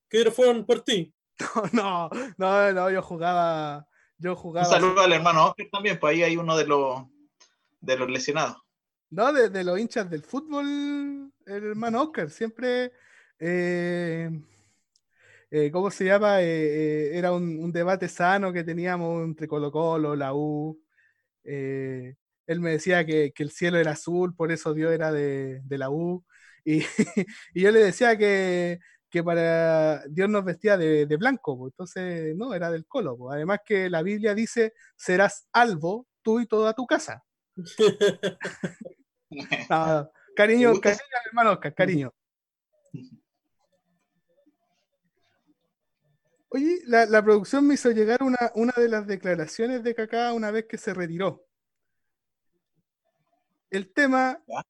[0.10, 1.14] que fueron por ti.
[1.74, 3.86] No, no, no, yo jugaba.
[4.20, 4.66] Yo Un jugaba.
[4.68, 7.04] saludo al hermano Oscar también, pues ahí hay uno de los
[7.80, 8.58] de los lesionados.
[9.10, 12.92] No, de, de los hinchas del fútbol, el hermano Oscar, siempre,
[13.40, 14.30] eh,
[15.52, 16.42] eh, ¿cómo se llama?
[16.42, 16.46] Eh,
[17.14, 20.80] eh, era un, un debate sano que teníamos entre Colo Colo, la U.
[21.44, 25.78] él me decía que, que el cielo era azul, por eso Dios era de, de
[25.78, 26.26] la U.
[26.66, 26.80] Y,
[27.54, 28.80] y yo le decía que,
[29.10, 33.18] que para Dios nos vestía de, de blanco, pues, entonces no, era del Colo.
[33.18, 33.36] pues.
[33.36, 37.24] Además que la Biblia dice, serás albo tú y toda tu casa.
[39.70, 42.14] No, cariño, ¿Te gusta cariño, hermano Oscar, cariño.
[46.50, 50.52] Oye, la, la producción me hizo llegar una, una de las declaraciones de Kaká una
[50.52, 51.46] vez que se retiró.
[53.70, 54.62] El tema Ya.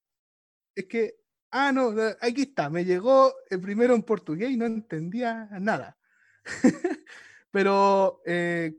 [0.75, 1.15] es que,
[1.51, 5.97] ah, no, aquí está, me llegó el primero en portugués y no entendía nada.
[7.51, 8.75] Pero eh,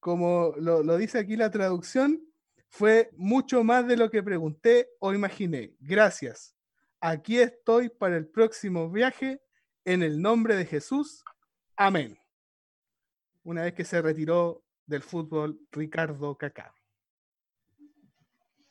[0.00, 2.20] como lo, lo dice aquí la traducción,
[2.68, 5.74] fue mucho más de lo que pregunté o imaginé.
[5.80, 6.56] Gracias.
[7.00, 9.42] Aquí estoy para el próximo viaje
[9.84, 11.22] en el nombre de Jesús.
[11.76, 12.21] Amén.
[13.44, 16.74] Una vez que se retiró del fútbol Ricardo Kaká.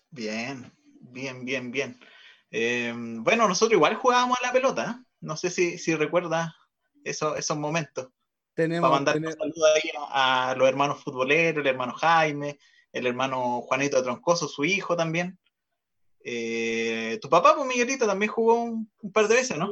[0.09, 1.99] Bien, bien, bien, bien.
[2.49, 4.97] Eh, bueno, nosotros igual jugábamos a la pelota.
[4.99, 5.05] ¿eh?
[5.21, 6.53] No sé si, si recuerdas
[7.03, 8.09] eso- esos momentos.
[8.53, 12.59] Tenemos, Para mandar tene- un saludo ahí a, a los hermanos futboleros, el hermano Jaime,
[12.91, 15.39] el hermano Juanito Troncoso, su hijo también.
[16.23, 19.71] Eh, tu papá, pues Miguelito, también jugó un, un par de veces, ¿no?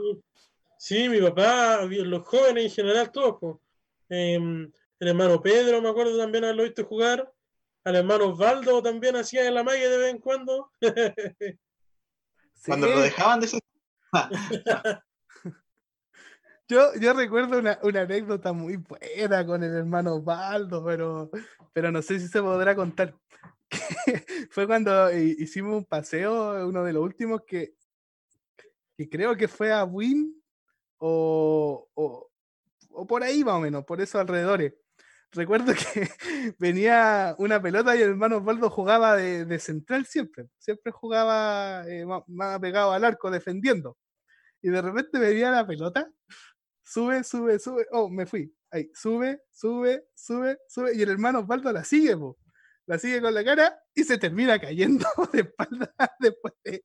[0.78, 3.38] Sí, mi papá, los jóvenes en general, todos.
[3.40, 3.62] po.
[4.08, 7.32] Em, el hermano Pedro, me acuerdo también haberlo visto jugar.
[7.86, 10.72] Al hermano Osvaldo también hacía en la malla de vez en cuando.
[12.66, 13.62] Cuando Sí, lo dejaban de ser.
[16.68, 21.32] Yo, yo recuerdo una, una anécdota muy buena con el hermano Osvaldo, pero,
[21.74, 23.16] pero no sé si se podrá contar.
[24.52, 27.74] fue cuando hi- hicimos un paseo, uno de los últimos que,
[28.96, 30.40] que creo que fue a Win
[31.00, 32.30] o, o,
[32.92, 34.74] o por ahí más o menos, por esos alrededores.
[35.32, 36.10] Recuerdo que
[36.60, 42.24] venía una pelota y el hermano Osvaldo jugaba de, central siempre, siempre jugaba eh, más,
[42.28, 43.98] más pegado al arco defendiendo.
[44.62, 46.10] Y de repente venía la pelota
[46.90, 47.86] sube, sube, sube.
[47.92, 48.54] Oh, me fui.
[48.72, 50.96] Ahí, sube, sube, sube, sube.
[50.96, 52.38] Y el hermano Osvaldo la sigue, po.
[52.88, 56.82] La sigue con la cara y se termina cayendo de espalda después de,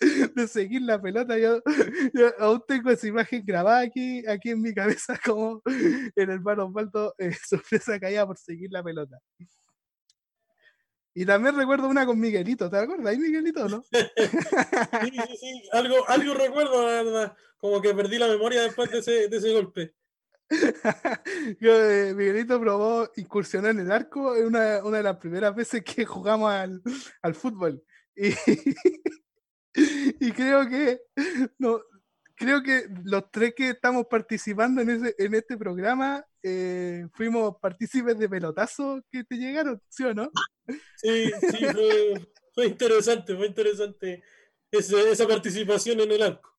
[0.34, 1.38] de seguir la pelota.
[1.38, 1.62] Yo,
[2.14, 7.14] yo aún tengo esa imagen grabada aquí, aquí en mi cabeza, como el hermano Osvaldo
[7.18, 9.18] eh, sufrió esa caída por seguir la pelota.
[11.16, 13.06] Y también recuerdo una con Miguelito, ¿te acuerdas?
[13.06, 13.82] ¿Ahí Miguelito no?
[13.82, 14.00] Sí,
[15.12, 15.62] sí, sí.
[15.70, 17.36] Algo, algo recuerdo, la verdad.
[17.58, 19.94] Como que perdí la memoria después de ese, de ese golpe.
[21.60, 25.84] Yo, eh, Miguelito probó incursionar en el arco en una, una de las primeras veces
[25.84, 26.82] que jugamos al,
[27.22, 27.80] al fútbol.
[28.16, 28.34] Y,
[30.20, 31.00] y creo que
[31.58, 31.80] no,
[32.36, 38.18] creo que los tres que estamos participando en, ese, en este programa eh, fuimos partícipes
[38.18, 40.30] de pelotazos que te llegaron, ¿sí o no?
[40.96, 44.22] Sí, sí, fue, fue interesante, fue interesante
[44.70, 46.50] ese- esa participación en el arco.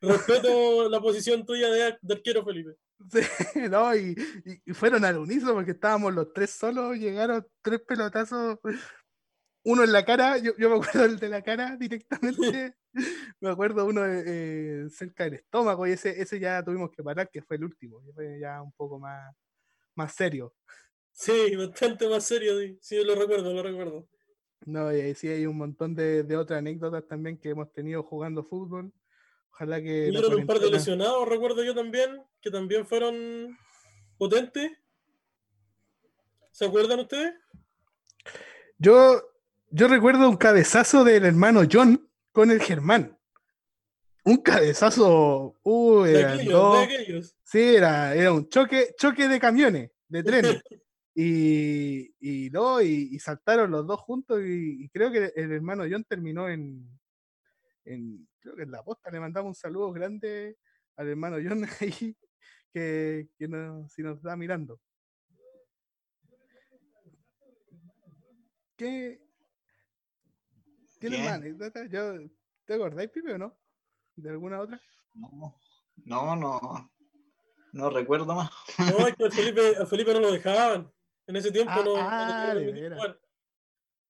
[0.00, 2.76] Respeto la posición tuya de, de arquero, Felipe.
[3.10, 3.20] Sí,
[3.70, 4.14] no, y,
[4.44, 8.58] y- y fueron al unísono porque estábamos los tres solos, llegaron tres pelotazos,
[9.66, 12.74] uno en la cara, yo, yo me acuerdo del de la cara directamente,
[13.40, 17.42] me acuerdo uno eh, cerca del estómago y ese, ese ya tuvimos que parar, que
[17.42, 19.34] fue el último, que fue ya un poco más,
[19.96, 20.54] más serio.
[21.12, 24.08] Sí, bastante más serio, sí, sí, lo recuerdo, lo recuerdo.
[24.66, 28.02] No, y ahí sí hay un montón de, de otras anécdotas también que hemos tenido
[28.02, 28.92] jugando fútbol.
[29.50, 30.10] Ojalá que.
[30.12, 33.56] la Hubieron un par de cuarentena- lesionados, recuerdo yo también, que también fueron
[34.18, 34.70] potentes.
[36.52, 37.34] ¿Se acuerdan ustedes?
[38.78, 39.22] Yo,
[39.76, 43.18] yo recuerdo un cabezazo del hermano John con el Germán.
[44.24, 45.54] Un cabezazo.
[45.62, 47.36] Uh, De aquellos, dos- de aquellos.
[47.44, 50.22] Sí, era, era un choque, choque de camiones, de
[50.58, 50.62] trenes.
[51.14, 55.84] y, y no, y, y saltaron los dos juntos y, y creo que el hermano
[55.90, 56.88] John terminó en,
[57.84, 60.56] en, creo que en la posta, le mandamos un saludo grande
[60.96, 62.16] al hermano John ahí,
[62.72, 64.80] que, que nos- si nos está mirando.
[68.76, 69.20] ¿Qué?
[70.98, 71.90] ¿Tienes más anécdotas?
[71.90, 72.18] Yo-
[72.64, 73.56] ¿Te acordáis, Pipe, o no?
[74.16, 74.80] ¿De alguna otra?
[75.14, 75.56] No,
[76.04, 76.90] no, no,
[77.72, 78.50] no recuerdo más.
[78.78, 80.90] No, es que a Felipe, a Felipe no lo dejaban.
[81.26, 83.20] En ese tiempo Ah, no, no ah, tenía de jugar.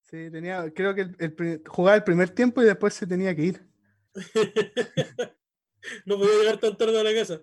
[0.01, 3.41] Sí, tenía, creo que el, el jugaba el primer tiempo y después se tenía que
[3.43, 3.69] ir.
[6.05, 7.41] no podía llegar tan tarde a la casa.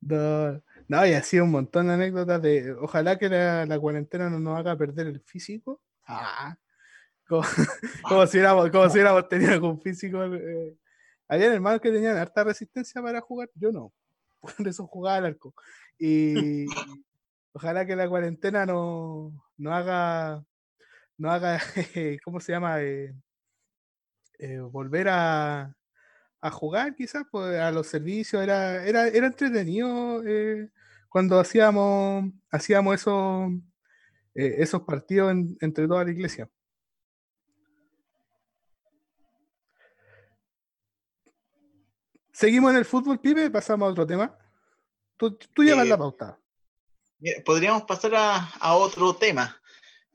[0.00, 4.40] No, no, y así un montón de anécdotas de ojalá que la, la cuarentena no
[4.40, 5.82] nos haga perder el físico.
[6.06, 6.56] Ah,
[7.30, 7.42] como,
[8.08, 10.22] como si hubiéramos, como si tenido algún físico.
[10.24, 10.76] eh.
[11.28, 13.92] Había hermanos que tenían harta resistencia para jugar, yo no.
[14.40, 15.54] Por eso jugaba al arco.
[15.98, 16.66] Y
[17.52, 20.44] ojalá que la cuarentena no, no haga,
[21.16, 21.60] no haga,
[22.24, 22.82] ¿cómo se llama?
[22.82, 23.14] Eh,
[24.38, 25.76] eh, volver a,
[26.40, 30.70] a jugar quizás pues, a los servicios era era, era entretenido eh,
[31.10, 33.52] cuando hacíamos hacíamos esos
[34.34, 36.48] eh, esos partidos en- entre toda la iglesia
[42.40, 44.34] seguimos en el fútbol pibe pasamos a otro tema
[45.18, 46.38] tú, tú llevas Eh, la pauta
[47.44, 49.60] Podríamos pasar a, a otro tema.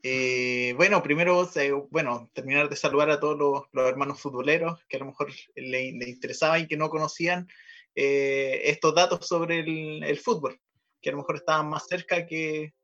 [0.02, 4.96] Eh, bueno, primero, eh, bueno, terminar de saludar a todos los, los hermanos futboleros que
[4.96, 7.46] a lo mejor le, le interesaba y que no conocían
[7.94, 10.60] estos datos sobre el, el fútbol,
[11.00, 12.74] que a lo mejor estaban más cerca que,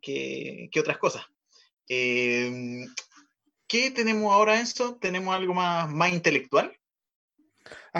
[0.00, 1.24] que, que otras cosas.
[1.86, 2.86] ¿Qué
[3.94, 4.96] tenemos ahora, Enzo?
[5.00, 6.74] ¿Tenemos algo más, más intelectual?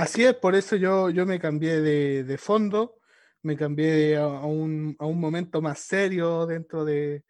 [0.00, 3.00] Así es, por eso yo, yo me cambié de, de fondo,
[3.42, 7.24] me cambié a, a un, a un momento más serio dentro de,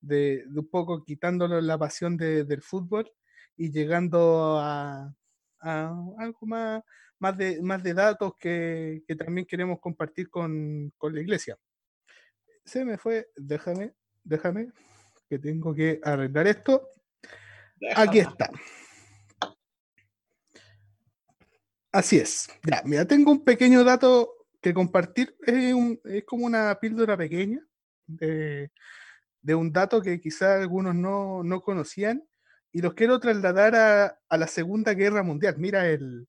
[0.00, 3.12] de, de un poco quitándolo la pasión de- del fútbol
[3.58, 5.14] y llegando a,
[5.60, 6.82] a algo más,
[7.18, 11.58] más, de, más de datos que, que también queremos compartir con, con la iglesia.
[12.64, 14.68] Se me fue, déjame, déjame,
[15.28, 16.88] que tengo que arreglar esto.
[17.94, 18.48] Aquí está.
[21.94, 22.48] Así es.
[22.64, 25.36] Ya, mira, tengo un pequeño dato que compartir.
[25.46, 27.64] Es, como una píldora pequeña
[28.08, 28.68] de,
[29.54, 32.24] un dato que quizás algunos no, no conocían
[32.72, 35.54] y los quiero trasladar a, la Segunda Guerra Mundial.
[35.56, 36.26] Mira el,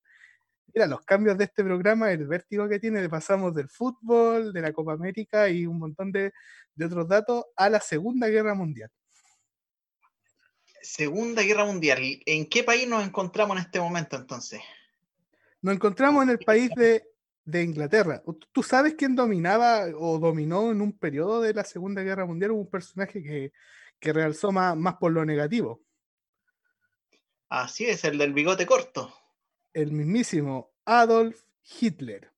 [0.71, 3.09] mira los cambios de este programa, el vértigo que tiene.
[3.09, 6.31] Pasamos del fútbol, de la Copa América y un montón de
[6.79, 8.91] otros datos a la Segunda Guerra Mundial.
[10.83, 12.03] Segunda Guerra Mundial.
[12.27, 14.61] ¿En qué país nos encontramos en este momento entonces?
[15.65, 17.09] Nos encontramos en el país de,
[17.43, 18.21] de Inglaterra.
[18.23, 22.51] ¿Tú- ¿Tú sabes quién dominaba o dominó en un periodo de la Segunda Guerra Mundial?
[22.51, 23.51] Hubo un personaje que,
[23.99, 25.81] que realzó más, más por lo negativo.
[27.49, 29.11] Así es, el del bigote corto.
[29.73, 31.41] El mismísimo Adolf
[31.79, 32.29] Hitler.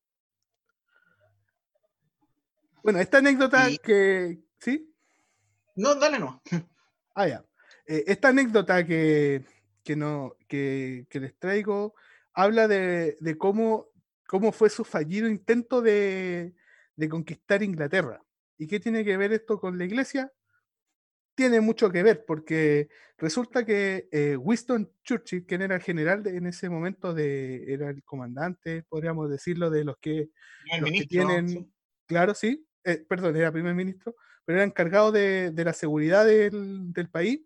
[2.82, 4.40] Bueno, esta anécdota Y- que...
[4.58, 4.90] ¿Sí?
[5.76, 6.42] No, dale no.
[7.14, 7.46] Ah, ya.
[7.88, 9.44] Eh, esta anécdota que,
[9.84, 11.94] que, no, que, que les traigo
[12.38, 13.88] habla de, de cómo,
[14.28, 16.54] cómo fue su fallido intento de,
[16.96, 18.24] de conquistar Inglaterra.
[18.60, 20.32] ¿Y qué tiene que ver esto con la iglesia?
[21.34, 26.38] Tiene mucho que ver, porque resulta que eh, Winston Churchill, quien era el general de-
[26.38, 30.30] en ese momento, de, era el comandante, podríamos decirlo, de los que
[30.80, 31.72] los que tienen, sí.
[32.06, 36.94] claro, sí, eh, perdón, era primer ministro, pero era encargado de, de la seguridad del,
[36.94, 37.42] del país.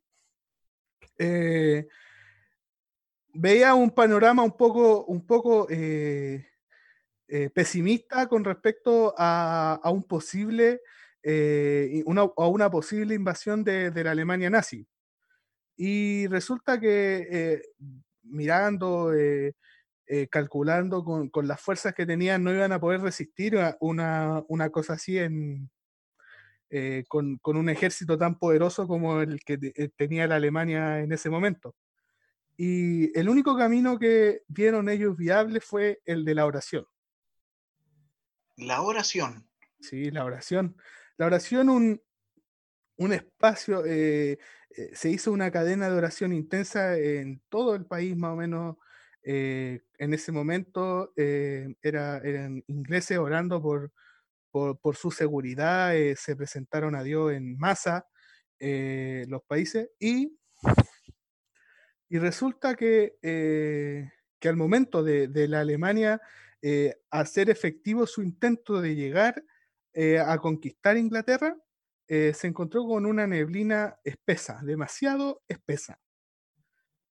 [1.17, 1.87] Eh,
[3.33, 6.47] veía un panorama un poco, un poco eh,
[7.27, 10.81] eh, pesimista con respecto a, a un posible,
[11.23, 14.87] eh, una, a una posible invasión de, de la Alemania nazi.
[15.77, 17.61] Y resulta que
[18.23, 19.11] mirando,
[20.29, 24.93] calculando con, con las fuerzas que tenían, no iban a poder resistir una, una cosa
[24.93, 25.71] así en,
[27.07, 31.29] con, con un ejército tan poderoso como el que te- tenía la Alemania en ese
[31.29, 31.73] momento.
[32.57, 36.85] Y el único camino que vieron ellos viable fue el de la oración.
[38.57, 39.47] La oración.
[39.79, 40.75] Sí, la oración.
[41.17, 42.01] La oración, un,
[42.97, 44.37] un espacio, eh,
[44.77, 48.77] eh, se hizo una cadena de oración intensa en todo el país, más o menos,
[49.23, 53.91] en ese momento era, eran ingleses orando por,
[54.51, 58.07] por, su seguridad, se presentaron a Dios en masa
[58.59, 60.39] los países y,
[62.11, 66.21] y resulta que, que al momento de, de la Alemania
[67.09, 69.43] hacer efectivo su intento de llegar
[70.25, 71.55] a conquistar Inglaterra,
[72.13, 75.97] eh, se encontró con una neblina espesa, demasiado espesa.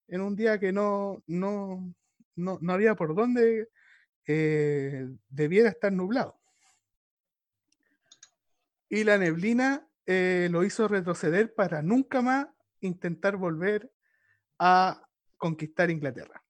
[0.07, 1.91] En un día que no, no,
[2.35, 3.69] no, había por dónde
[4.27, 6.39] eh, debiera estar nublado.
[8.89, 12.45] Y la neblina eh, lo hizo retroceder para nunca más
[12.79, 13.91] intentar volver
[14.63, 15.01] a
[15.37, 16.43] conquistar Inglaterra.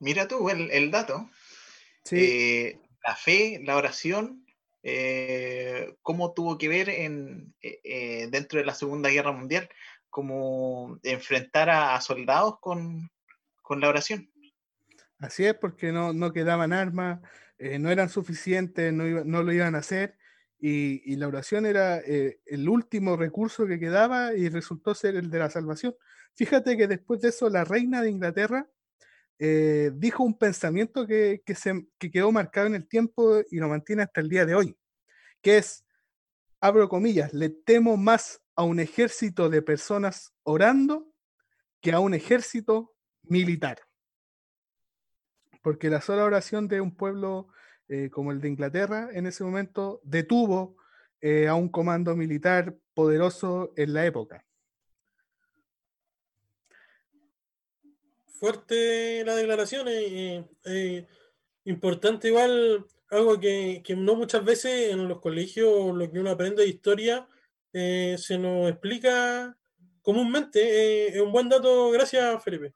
[0.00, 1.30] Mira tú el, dato.
[2.10, 4.46] la fe, la oración
[4.88, 9.68] eh, cómo tuvo que ver en, eh, eh, dentro de la Segunda Guerra Mundial,
[10.10, 13.10] como enfrentar a, soldados con,
[13.68, 14.30] la oración.
[15.18, 17.20] Así es, porque no, quedaban armas,
[17.58, 20.16] no eran suficientes, no, lo iban a hacer,
[20.68, 25.50] y, la oración era el último recurso que quedaba y resultó ser el de la
[25.50, 25.94] salvación.
[26.34, 28.68] Fíjate que después de eso la reina de Inglaterra
[29.38, 34.20] eh, dijo un pensamiento que, se, quedó marcado en el tiempo y lo mantiene hasta
[34.20, 34.76] el día de hoy,
[35.40, 35.84] que es,
[36.60, 41.06] abro comillas, le temo más a un ejército de personas orando
[41.80, 43.78] que a un ejército militar.
[45.62, 47.48] Porque la sola oración de un pueblo
[47.88, 50.76] eh, como el de Inglaterra en ese momento detuvo
[51.20, 54.42] eh, a un comando militar poderoso en la época.
[58.38, 61.06] fuerte la declaración, eh,
[61.64, 66.68] importante igual, algo que, no muchas veces en los colegios, lo que uno aprende de
[66.68, 67.26] historia,
[67.72, 69.56] se nos explica
[70.02, 71.08] comúnmente.
[71.08, 72.74] Es un buen dato, gracias Felipe.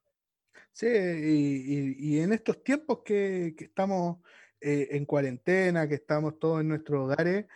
[0.72, 4.18] Sí, y, en estos tiempos que, estamos
[4.60, 7.46] en cuarentena, que estamos todos en nuestros hogares,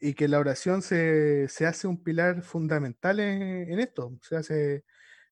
[0.00, 4.84] y que la oración se, hace un pilar fundamental en, esto, se hace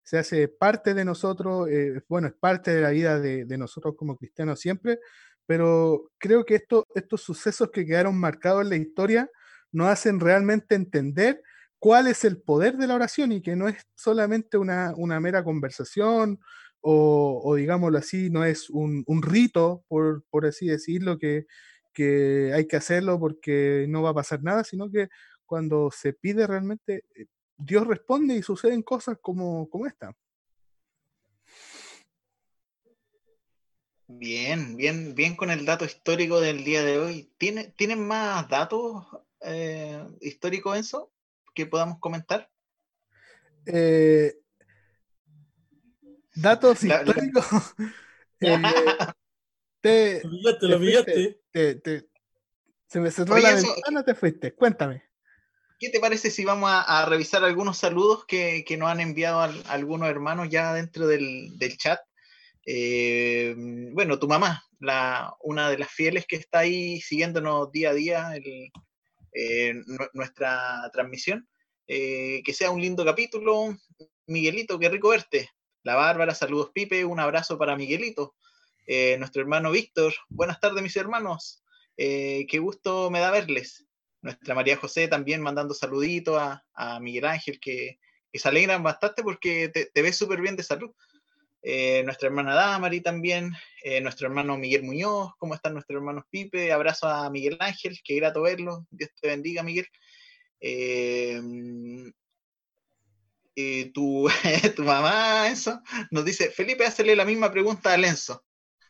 [0.03, 4.16] se hace parte de nosotros, eh, bueno, es parte de la vida de, nosotros como
[4.16, 4.99] cristianos siempre,
[5.47, 9.31] pero creo que esto, estos sucesos que quedaron marcados en la historia
[9.72, 11.43] nos hacen realmente entender
[11.78, 16.41] cuál es el poder de la oración y que no es solamente una, mera conversación
[16.81, 21.47] o, digámoslo así, no es un, rito, por, así decirlo, que,
[21.93, 25.09] que hay que hacerlo porque no va a pasar nada, sino que
[25.45, 27.26] cuando se pide realmente eh,
[27.57, 30.14] Dios responde y suceden cosas como, como esta.
[34.07, 37.33] Bien, bien, bien con el dato histórico del día de hoy.
[37.39, 39.07] ¿Tiene, ¿Tienen más datos
[39.43, 41.12] eh, históricos, eso
[41.55, 42.51] que podamos comentar?
[43.66, 44.35] Eh,
[46.41, 47.47] datos históricos.
[49.80, 50.80] te, lo
[52.86, 54.55] se me cerró la ventana, te fuiste.
[54.55, 55.05] Cuéntame.
[55.78, 60.49] ¿Qué te parece si vamos a, revisar algunos saludos que, nos han enviado algunos hermanos
[60.51, 62.01] ya dentro del, chat?
[62.66, 63.55] Eh,
[63.93, 68.32] bueno, tu mamá, la, una de las fieles que está ahí siguiéndonos día a día
[69.32, 69.74] eh,
[70.12, 71.49] nuestra transmisión.
[71.86, 73.76] Eh, que sea un lindo capítulo.
[74.26, 75.51] Miguelito, qué rico verte.
[75.83, 78.35] La Bárbara, saludos Pipe, un abrazo para Miguelito.
[79.18, 81.62] nuestro hermano Víctor, buenas tardes mis hermanos.
[81.97, 83.87] qué gusto me da verles
[84.22, 87.99] nuestra María José también mandando saluditos a, Miguel Ángel, que,
[88.33, 90.91] se alegran bastante porque te, ves súper bien de salud.
[91.62, 93.53] Eh, nuestra hermana Damari también,
[93.83, 96.72] eh, nuestro hermano Miguel Muñoz, ¿cómo están nuestros hermanos Pipe?
[96.72, 99.87] Abrazo a Miguel Ángel, qué grato verlo, Dios te bendiga Miguel.
[100.61, 101.41] Eh,
[103.55, 104.28] tu,
[104.76, 105.80] tu, mamá, Enzo,
[106.11, 108.44] nos dice, Felipe, hazle la misma pregunta a Lenzo.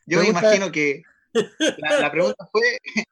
[0.06, 1.02] Yo me imagino que
[1.32, 2.78] la pregunta fue,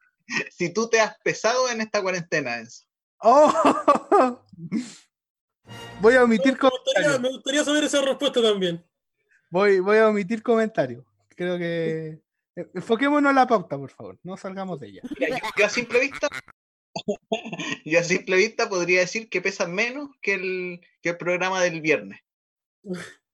[0.51, 2.85] si tú te has pesado en esta cuarentena, Enzo.
[3.19, 4.39] Oh.
[6.01, 7.19] Voy a omitir comentarios.
[7.19, 8.83] Me gustaría saber esa respuesta también.
[9.51, 11.05] Voy, voy a omitir comentarios.
[11.35, 12.21] Creo que.
[12.55, 14.17] Eh, enfoquémonos en la pauta, por favor.
[14.23, 15.01] No salgamos de ella.
[15.57, 16.27] yo, a simple vista.
[17.85, 21.81] yo a simple vista podría decir que pesan menos que el, que el programa del
[21.81, 22.19] viernes.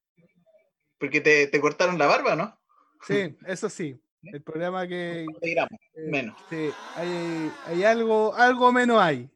[0.97, 2.57] Porque te, te cortaron la barba, ¿no?
[3.05, 3.99] Sí, eso sí.
[4.23, 5.25] El programa que.
[5.97, 6.35] Eh, menos.
[6.49, 9.29] Sí, hay, algo, algo menos hay.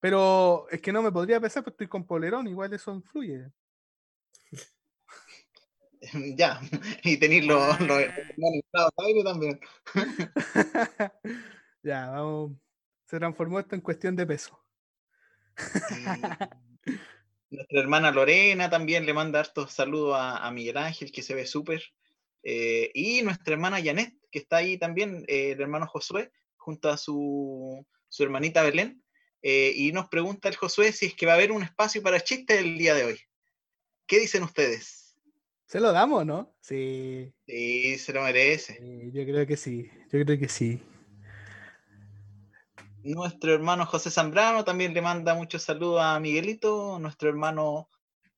[0.00, 3.50] Pero es que no me podría pensar, porque estoy con polerón, igual eso influye.
[6.36, 6.60] ya,
[7.02, 7.76] y tenéis los,
[8.98, 9.60] aire también.
[11.82, 12.52] ya, vamos.
[13.06, 14.60] Se transformó esto en cuestión de peso.
[17.50, 21.82] Nuestra hermana Lorena también le manda hartos saludos a, Miguel Ángel, que se ve súper.
[22.42, 26.96] Eh, y nuestra hermana Janet, que está ahí también, eh, el hermano Josué, junto a
[26.96, 29.02] su, su hermanita Belén.
[29.42, 32.20] Eh, y nos pregunta el Josué si es que va a haber un espacio para
[32.20, 33.20] chistes el día de hoy.
[34.06, 35.16] ¿Qué dicen ustedes?
[35.66, 36.56] Se lo damos, ¿no?
[36.60, 37.32] Sí.
[37.46, 38.78] Sí, se lo merece.
[39.12, 40.80] yo creo que sí, yo creo que sí.
[43.06, 47.88] Nuestro hermano José Zambrano también le manda muchos saludos a Miguelito, nuestro hermano,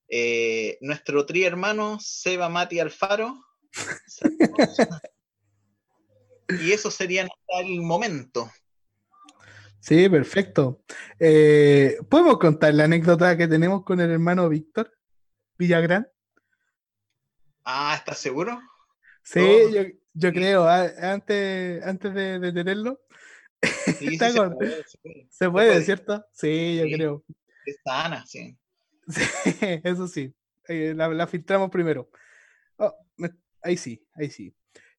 [0.09, 3.35] eh, nuestro tri hermano Seba Mati Alfaro.
[6.61, 8.51] y eso sería hasta el momento.
[9.81, 10.83] Sí, perfecto.
[11.19, 14.93] Eh, ¿Podemos contar la anécdota que tenemos con el hermano Víctor
[15.57, 16.07] Villagrán?
[17.64, 18.61] Ah, ¿estás seguro?
[19.23, 19.41] Sí,
[20.12, 20.69] yo, creo.
[20.69, 23.01] Antes, antes de tenerlo,
[25.31, 26.25] se, puede, ¿cierto?
[26.33, 27.25] Sí, yo creo.
[27.67, 28.57] Está Ana, sí.
[29.85, 30.35] eso sí.
[30.69, 32.11] Eh, la, filtramos primero.
[32.77, 32.95] Oh,
[33.63, 34.55] ahí sí, ahí sí.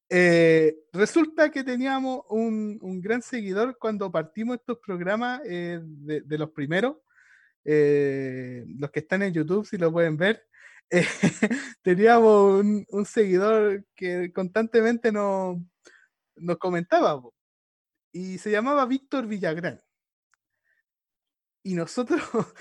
[0.08, 6.96] Eh, resulta que teníamos un, gran seguidor cuando partimos estos programas eh, de, los primeros.
[7.64, 10.44] los que están en YouTube, si lo pueden ver.
[11.82, 15.58] teníamos un, seguidor que constantemente nos,
[16.34, 17.22] nos comentaba
[18.12, 19.80] y se llamaba Víctor Villagrán.
[21.62, 22.20] Y nosotros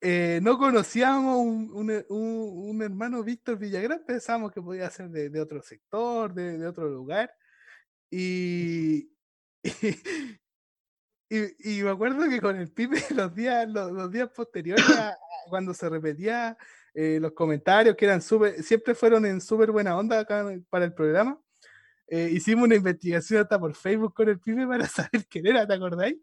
[0.00, 6.32] eh, no conocíamos un, un, hermano Víctor Villagrán, pensábamos que podía ser de, otro sector,
[6.34, 7.32] de, otro lugar.
[11.34, 14.84] Y, y, me acuerdo que con el Pipe los días, los, días posteriores,
[15.48, 16.58] cuando se repetía
[16.92, 20.92] eh, los comentarios, que eran súper, siempre fueron en súper buena onda acá para el
[20.92, 21.41] programa,
[22.14, 25.72] eh, hicimos una investigación hasta por Facebook con el pibe para saber quién era, ¿te
[25.72, 26.18] acordáis?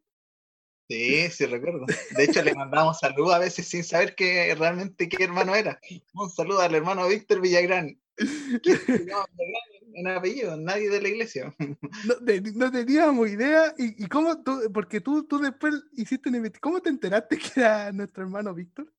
[0.88, 1.88] Sí, sí recuerdo.
[2.16, 5.80] De hecho, le mandamos saludos a veces sin saber que realmente qué hermano era.
[6.14, 8.00] Un saludo al hermano Víctor Villagrán.
[9.96, 11.56] en apellido, nadie de la iglesia.
[12.56, 13.74] No, teníamos idea.
[13.78, 17.92] ¿Y, cómo tú, porque tú, tú después hiciste una investigación, ¿cómo te enteraste que era
[17.92, 18.94] nuestro hermano Víctor?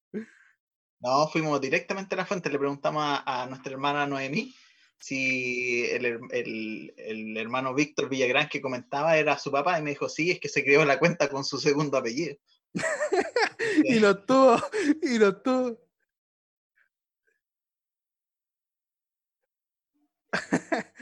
[0.98, 4.52] No, fuimos directamente a la fuente, le preguntamos a nuestra hermana Noemí
[5.00, 10.40] si el, hermano Víctor Villagrán que comentaba era su papá y me dijo, sí, es
[10.40, 12.36] que se creó la cuenta con su segundo apellido.
[13.84, 14.56] y lo tuvo,
[15.02, 15.80] y lo tuvo.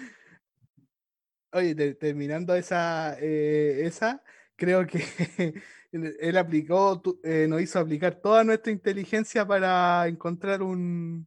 [1.52, 4.22] Oye, terminando esa, eh, esa,
[4.54, 5.02] creo que
[5.92, 11.26] él aplicó, eh, nos hizo aplicar toda nuestra inteligencia para encontrar un,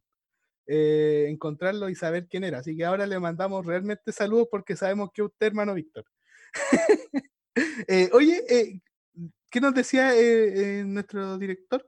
[0.66, 2.58] eh, encontrarlo y saber quién era.
[2.58, 6.04] Así que ahora le mandamos realmente saludos porque sabemos que usted, hermano Víctor.
[7.86, 8.80] Eh, oye, eh,
[9.50, 10.14] ¿qué nos decía
[10.86, 11.86] nuestro director?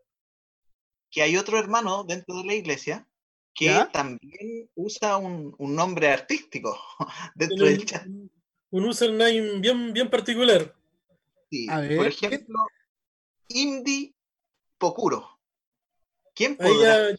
[1.10, 3.08] Que hay otro hermano dentro de la iglesia
[3.54, 6.78] que también usa un, nombre artístico
[7.34, 8.06] dentro del chat.
[8.06, 10.74] Un username bien, bien particular.
[11.96, 12.58] por ejemplo,
[13.48, 14.14] Indy
[14.76, 15.40] Pocuro.
[16.34, 17.10] ¿Quién podrá?
[17.10, 17.16] ya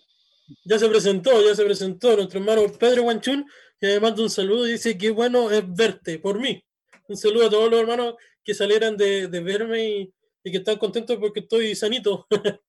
[0.78, 3.46] se presentó, ya se presentó nuestro hermano Pedro Guanchún,
[3.80, 6.64] que me manda un saludo y dice que bueno es verte por mí.
[7.08, 10.12] Un saludo a todos los hermanos que salieran de, verme
[10.43, 12.28] y, que están contentos porque estoy sanito.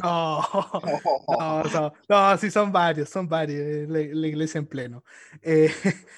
[0.00, 0.40] No,
[1.74, 5.02] no, no, sí son varios, son varios, eh, la, iglesia en pleno.
[5.42, 5.72] Eh,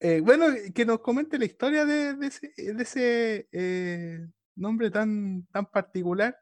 [0.00, 2.16] eh, bueno, que nos comente la historia de,
[2.56, 6.36] ese, nombre tan, tan particular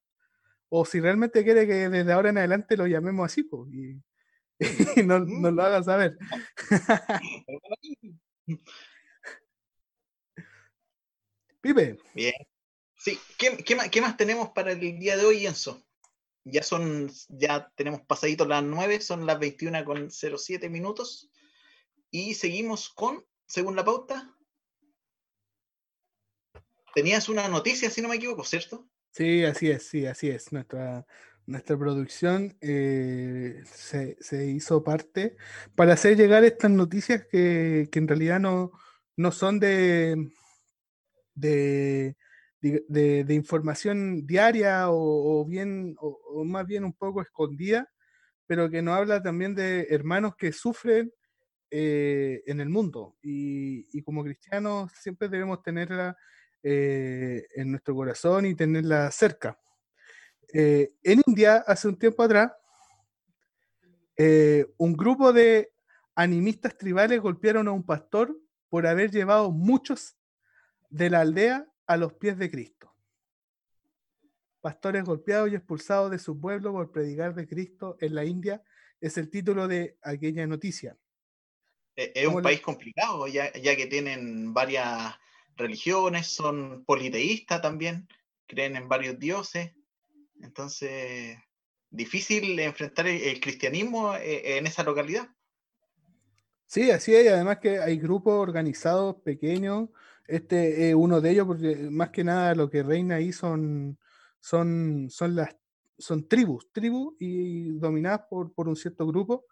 [0.75, 3.69] o si realmente quiere que desde ahora en adelante lo llamemos así, pues,
[4.97, 6.17] y, no, nos lo haga saber.
[11.61, 11.99] Pipe.
[12.15, 12.33] Bien.
[12.97, 15.85] Sí, ¿Qué, más, tenemos para el día de hoy, Enzo?
[16.45, 21.31] Ya son, ya tenemos pasadito las 9, son las 21 con 07 minutos.
[22.11, 24.35] Y seguimos con, según la pauta.
[26.95, 28.89] Tenías una noticia, si no me equivoco, ¿cierto?
[29.13, 30.53] Sí, así es, sí, así es.
[30.53, 31.07] Nuestra,
[31.47, 35.37] nuestra producción eh, se, hizo parte
[35.75, 38.73] para hacer llegar estas noticias que, en realidad no,
[39.17, 40.17] no son de,
[41.35, 42.17] de,
[43.29, 47.91] información diaria o, bien, o, más bien un poco escondida,
[48.47, 51.13] pero que nos habla también de hermanos que sufren
[51.71, 53.17] eh, en el mundo.
[53.23, 56.17] Y, y como cristianos siempre debemos tenerla
[56.63, 59.59] eh, en nuestro corazón y tenerla cerca.
[60.53, 62.53] Eh, en India, hace un tiempo atrás,
[64.17, 65.73] eh, un grupo de
[66.15, 68.37] animistas tribales golpearon a un pastor
[68.69, 70.17] por haber llevado muchos
[70.91, 72.95] de la aldea a los pies de Cristo.
[74.61, 78.63] pastores golpeados y expulsados de su pueblo por predicar de Cristo en la India,
[79.01, 80.97] es el título de aquella noticia.
[81.97, 85.15] Es un país complicado, ya, ya que tienen varias
[85.57, 88.09] religiones, son politeístas también,
[88.47, 89.73] creen en varios dioses.
[90.41, 91.37] Entonces,
[91.91, 95.29] difícil enfrentar el, cristianismo eh, en esa localidad.
[96.67, 99.91] Sí, así es, además que hay grupos organizados pequeños,
[100.27, 103.99] este es uno de ellos, porque más que nada lo que reina ahí son,
[104.41, 105.55] son, son las
[105.99, 109.47] son tribus, tribus y dominadas por, por un cierto grupo.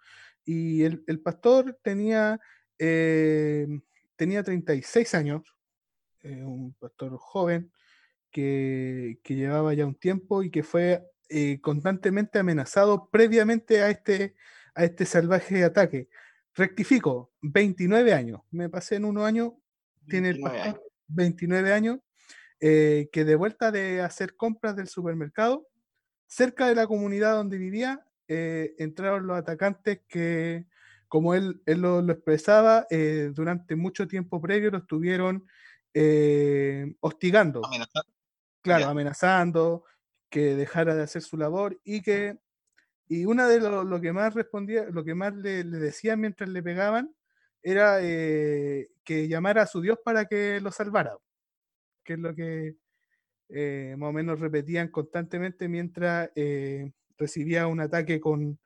[0.45, 2.41] Y el, pastor tenía,
[2.79, 3.69] eh,
[4.17, 5.43] tenía 36 años,
[6.23, 7.73] eh, un pastor joven
[8.31, 14.35] que, que, llevaba ya un tiempo y que fue eh, constantemente amenazado previamente a este,
[14.75, 16.09] a este salvaje ataque.
[16.55, 18.41] Rectifico, 29 años.
[18.51, 19.53] Me pasé en unos años,
[20.09, 21.99] tiene el pastor 29 años,
[22.59, 25.67] que de vuelta de hacer compras del supermercado,
[26.27, 30.65] cerca de la comunidad donde vivía, eh, entraron los atacantes que,
[31.09, 35.45] como él, él lo, expresaba, eh, durante mucho tiempo previo lo estuvieron
[35.95, 37.63] eh, hostigando.
[38.63, 39.85] Claro, amenazando,
[40.29, 42.39] que dejara de hacer su labor y que
[43.09, 46.63] y una de lo, que más respondía, lo que más le, le decían mientras le
[46.63, 47.13] pegaban
[47.61, 51.19] era que llamara a su Dios para que lo salvara,
[52.05, 52.77] que es lo que
[53.97, 56.31] más o menos repetían constantemente mientras
[57.21, 58.59] recibía un ataque con,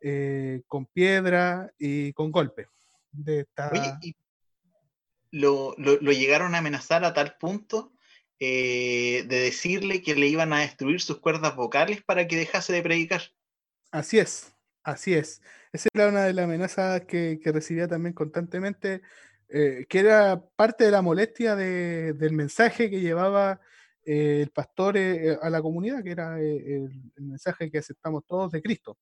[0.00, 2.66] eh, con piedra y con golpe.
[3.12, 3.46] De
[5.30, 7.92] lo, lo, llegaron a amenazar a tal punto
[8.38, 12.82] eh, de decirle que le iban a destruir sus cuerdas vocales para que dejase de
[12.82, 13.22] predicar.
[13.90, 15.42] Así es, así es.
[15.72, 19.02] Esa era una de las amenazas que, que recibía también constantemente,
[19.48, 23.60] eh, que era parte de la molestia de, del mensaje que llevaba
[24.04, 28.96] eh, el pastor a la comunidad, que era el, mensaje que aceptamos todos de Cristo.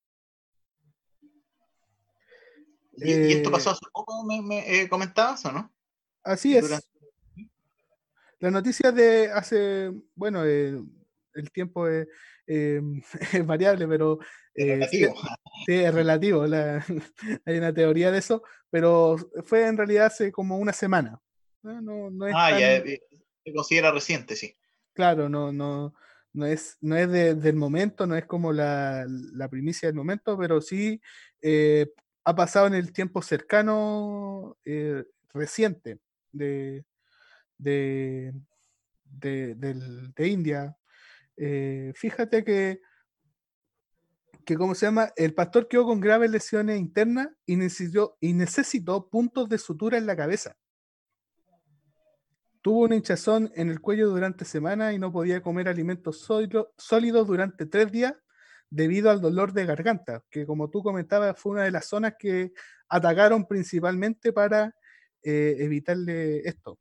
[2.96, 5.72] ¿Y, esto pasó hace poco, me, comentabas o no?
[6.22, 6.70] Así es.
[8.40, 11.86] La noticia de hace, bueno, el tiempo
[12.46, 14.18] es, variable, pero
[14.54, 15.14] relativo.
[15.66, 16.44] Sí, es relativo.
[17.44, 21.20] hay una teoría de eso, pero fue en realidad hace como una semana.
[21.62, 24.56] No, no, ah, ya se considera reciente, sí
[24.98, 25.94] claro, no, no,
[26.32, 29.06] no es, no es del momento, no es como la,
[29.48, 31.00] primicia del momento, pero sí
[31.40, 31.92] eh,
[32.24, 36.00] ha pasado en el tiempo cercano, eh, reciente,
[36.32, 36.84] de,
[37.58, 38.32] de,
[40.18, 40.76] India.
[41.36, 42.80] Eh, fíjate que,
[44.44, 45.12] que, ¿cómo se llama?
[45.16, 50.06] El pastor quedó con graves lesiones internas y necesitó, y necesitó puntos de sutura en
[50.06, 50.56] la cabeza.
[52.60, 56.26] Tuvo una hinchazón en el cuello durante semanas y no podía comer alimentos
[56.76, 58.14] sólidos durante tres días
[58.70, 62.52] debido al dolor de garganta, que como tú comentabas fue una de las zonas que
[62.88, 64.74] atacaron principalmente para
[65.28, 66.78] eh, evitarle esto,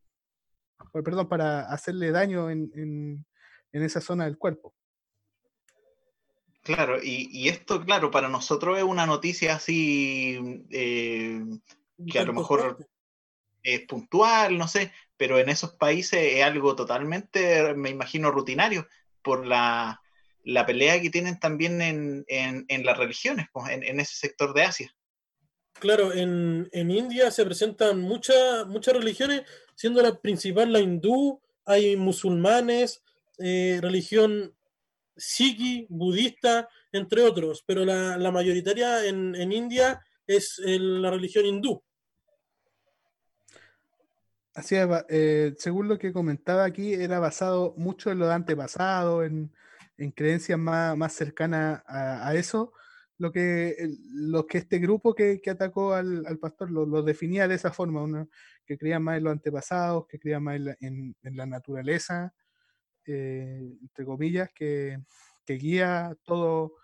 [1.03, 3.25] perdón, para hacerle daño en,
[3.73, 4.73] esa zona del cuerpo.
[6.63, 11.43] Claro, y, esto, claro, para nosotros es una noticia así eh,
[12.09, 12.87] que a lo mejor
[13.63, 18.87] es puntual, no sé, pero en esos países es algo totalmente, me imagino, rutinario
[19.21, 20.01] por la,
[20.65, 24.96] pelea que tienen también en, las religiones, pues, en, ese sector de Asia.
[25.79, 29.43] Claro, en, India se presentan muchas muchas religiones,
[29.75, 33.03] siendo la principal la hindú, hay musulmanes,
[33.37, 34.55] eh, religión
[35.15, 41.83] sikhi, budista, entre otros, pero la, mayoritaria en, India es la religión hindú.
[44.53, 49.23] Así es, eh, según lo que comentaba aquí, era basado mucho en lo de antepasado,
[49.23, 49.51] en,
[50.15, 52.73] creencias más, cercanas a, eso.
[53.19, 53.75] Lo que,
[54.11, 58.27] lo que este grupo que, atacó al, pastor lo, definía de esa forma,
[58.65, 62.33] que creía más en los antepasados, que creía más en, la naturaleza,
[63.05, 64.99] eh, entre comillas, que,
[65.47, 66.75] guía todo,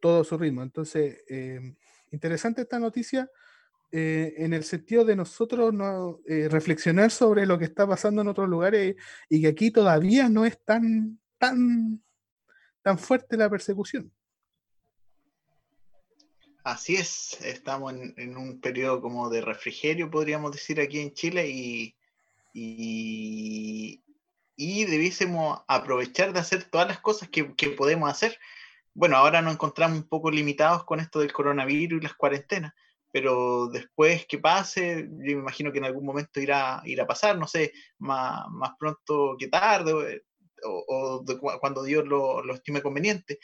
[0.00, 0.62] todo su ritmo.
[0.62, 1.74] Entonces, eh,
[2.12, 3.28] interesante esta noticia
[3.90, 8.48] eh, en el sentido de nosotros no, reflexionar sobre lo que está pasando en otros
[8.48, 8.94] lugares
[9.28, 12.02] y que aquí todavía no es tan, tan,
[12.82, 14.12] tan fuerte la persecución.
[16.66, 21.94] Así es, estamos en, un periodo como de refrigerio, podríamos decir, aquí en Chile y,
[22.52, 24.02] y,
[24.84, 28.36] debiésemos aprovechar de hacer todas las cosas que, que podemos hacer.
[28.94, 32.72] Bueno, ahora nos encontramos un poco limitados con esto del coronavirus y las cuarentenas,
[33.12, 37.38] pero después que pase, yo me imagino que en algún momento irá, irá a pasar,
[37.38, 40.24] no sé, más, más pronto que tarde,
[40.64, 41.24] o,
[41.60, 43.38] cuando Dios lo, lo estime conveniente.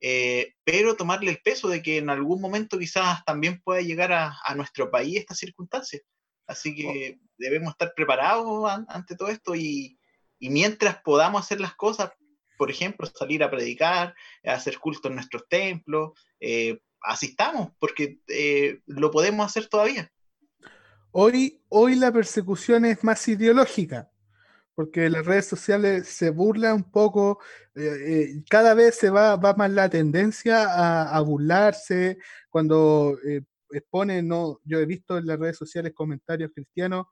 [0.00, 4.36] Eh, pero tomarle el peso de que en algún momento quizás también pueda llegar a,
[4.44, 6.02] a nuestro país estas circunstancias.
[6.46, 9.98] Así que debemos estar preparados ante todo esto y,
[10.38, 12.10] y, mientras podamos hacer las cosas,
[12.56, 19.10] por ejemplo, salir a predicar, hacer culto en nuestros templos, eh, asistamos, porque eh, lo
[19.10, 20.10] podemos hacer todavía.
[21.10, 24.10] Hoy, hoy la persecución es más ideológica
[24.78, 27.40] porque las redes sociales se burlan un poco,
[27.74, 32.18] eh, eh, cada vez se va, más la tendencia a, burlarse,
[32.48, 37.06] cuando eh, exponen, no, yo he visto en las redes sociales comentarios cristianos,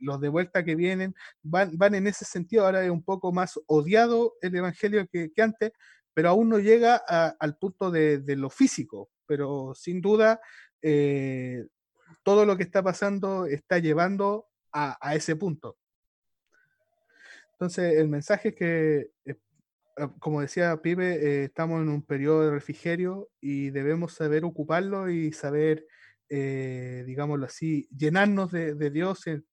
[0.00, 3.58] los de vuelta que vienen, van, van en ese sentido, ahora es un poco más
[3.66, 5.72] odiado el Evangelio que, antes,
[6.12, 10.38] pero aún no llega al punto de, lo físico, pero sin duda
[12.22, 15.79] todo lo que está pasando está llevando a ese punto.
[17.60, 19.38] Entonces, el mensaje es que, eh,
[19.98, 25.10] ah, como decía Pipe, eh, estamos en un periodo de refrigerio y debemos saber ocuparlo
[25.10, 25.86] y saber,
[26.30, 29.44] eh, digámoslo así, llenarnos de, Dios en,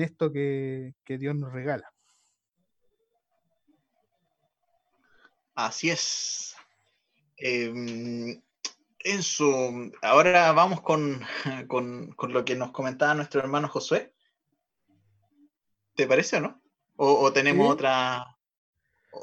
[0.00, 1.92] esto que, Dios nos regala.
[5.54, 6.56] Así es.
[9.20, 11.20] Su, ahora vamos con,
[11.66, 14.14] con, lo que nos comentaba nuestro hermano Josué.
[15.94, 16.63] ¿Te parece o no?
[16.96, 18.24] O, tenemos otra.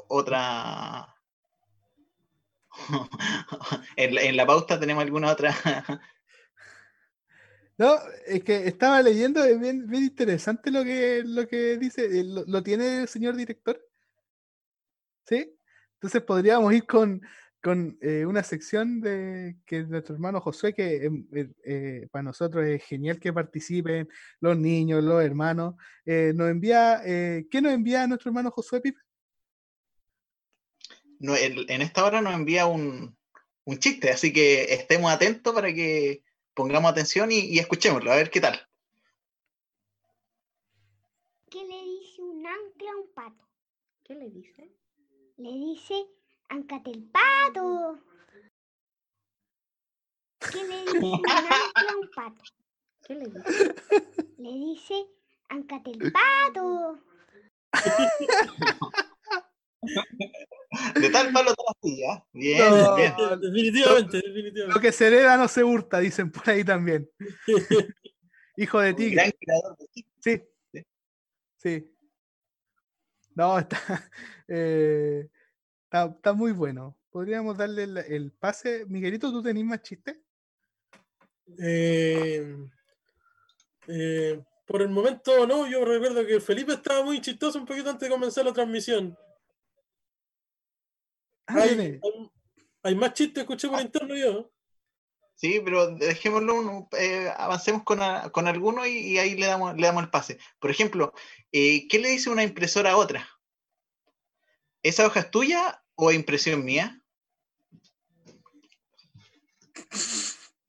[0.08, 1.14] Otra.
[3.96, 5.54] en, la, pauta tenemos alguna otra.
[7.78, 7.94] no,
[8.26, 12.20] es que estaba leyendo, es bien, bien interesante lo que, lo que dice.
[12.20, 13.80] Eh, ¿Lo, tiene el señor director?
[15.26, 15.58] ¿Sí?
[15.94, 17.22] Entonces podríamos ir con,
[17.62, 22.84] con eh, una sección de que nuestro hermano Josué, que eh, eh, para nosotros es
[22.84, 24.08] genial que participen
[24.40, 29.00] los niños, los hermanos, nos envía, ¿qué nos envía nuestro hermano Josué Pipe?
[31.20, 33.16] No, en esta hora nos envía un,
[33.78, 38.40] chiste, así que estemos atentos para que pongamos atención y, y escuchémoslo, a ver qué
[38.40, 38.60] tal.
[41.48, 43.48] ¿Qué le dice un ancla a un pato?
[44.02, 44.72] ¿Qué le dice?
[45.36, 46.06] Le dice
[46.52, 47.98] ¡Ancate el pato!
[50.38, 52.42] ¿Qué le dice un a un pato?
[53.06, 53.74] ¿Qué le dice?
[54.36, 55.06] Le dice,
[55.48, 56.98] ¡Ancate el pato!
[61.00, 62.22] De tal palo tal astilla.
[62.34, 63.14] Bien, bien.
[63.40, 64.74] Definitivamente, definitivamente.
[64.74, 67.10] Lo que se hereda no se hurta, dicen por ahí también.
[68.58, 69.34] Hijo de tigre.
[70.20, 70.42] Sí.
[71.56, 71.96] Sí.
[73.36, 73.78] No, está.
[74.54, 75.30] Eh,
[75.92, 76.96] Está, muy bueno.
[77.10, 78.86] Podríamos darle el, pase.
[78.86, 80.16] Miguelito, ¿tú tenés más chistes?
[81.58, 82.56] Eh,
[83.88, 88.08] eh, por el momento no, yo recuerdo que Felipe estaba muy chistoso un poquito antes
[88.08, 89.18] de comenzar la transmisión.
[91.46, 91.66] Ah,
[92.84, 93.82] hay, más chistes, escuché por ah.
[93.82, 94.50] interno yo.
[95.34, 100.10] Sí, pero dejémoslo, eh, avancemos con, con alguno y, ahí le damos, le damos el
[100.10, 100.38] pase.
[100.58, 101.12] Por ejemplo,
[101.50, 103.28] ¿qué le dice una impresora a otra?
[104.82, 107.02] ¿Esa hoja es tuya o impresión mía?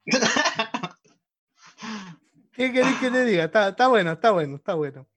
[2.53, 3.45] ¿Qué querés que te diga?
[3.45, 5.07] Está, bueno, está bueno, está bueno.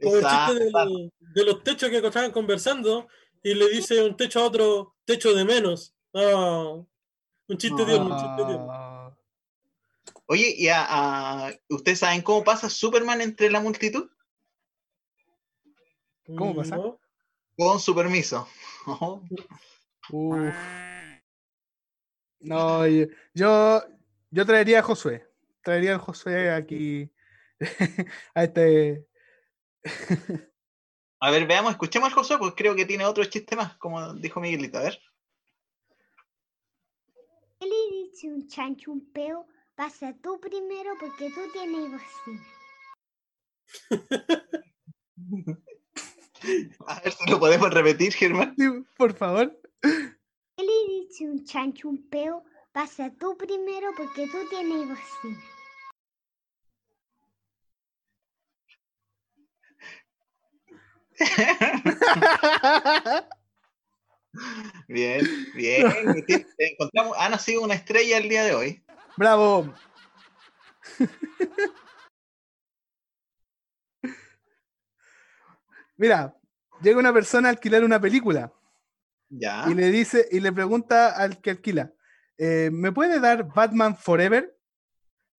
[0.00, 0.54] Como el chiste
[1.34, 3.06] de, los techos que estaban conversando
[3.42, 5.94] y le dice un techo a otro, techo de menos.
[6.12, 6.88] un
[7.56, 8.58] chiste de un chiste de
[10.26, 10.68] Oye, ¿y
[11.74, 14.08] ustedes saben cómo pasa Superman entre la multitud?
[16.36, 16.78] ¿Cómo pasa?
[17.56, 18.48] Con su permiso.
[22.42, 23.06] No, yo,
[24.30, 25.28] yo traería a Josué.
[25.62, 27.12] Traería a Josué aquí.
[28.34, 29.06] a este.
[31.20, 34.40] a ver, veamos, escuchemos al Josué, pues creo que tiene otro chiste más, como dijo
[34.40, 34.78] Miguelito.
[34.78, 34.98] A ver.
[37.58, 39.46] ¿Qué le dice un chancho un peo?
[39.74, 42.42] Pasa tú primero porque tú tienes vacina.
[46.86, 48.56] A ver si lo podemos repetir, Germán.
[48.96, 49.56] por favor.
[49.82, 49.90] ¿Qué
[50.58, 52.44] le dice un chancho un peo?
[52.72, 55.40] Pasa tú primero porque tú tienes bocina.
[64.88, 65.20] bien,
[65.54, 65.86] bien.
[66.56, 68.84] Encontramos, ha nacido una estrella el día de hoy.
[69.16, 69.74] Bravo.
[76.00, 76.34] Mira,
[76.80, 78.50] llega una persona a alquilar una película.
[79.28, 79.66] Ya.
[79.68, 81.92] Y le dice, y le pregunta al que alquila,
[82.38, 84.58] eh, ¿me puede dar Batman Forever?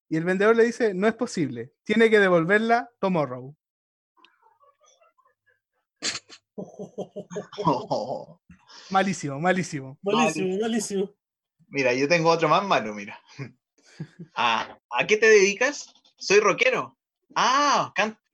[0.08, 3.56] Y el vendedor le dice, no es posible, tiene que devolverla tomorrow.
[8.90, 9.98] Malísimo, malísimo.
[10.00, 11.12] Malísimo, malísimo.
[11.66, 13.20] Mira, yo tengo otro más malo, mira.
[14.34, 15.92] ¿A, ¿a qué te dedicas?
[16.18, 16.96] Soy rockero.
[17.34, 17.92] Ah,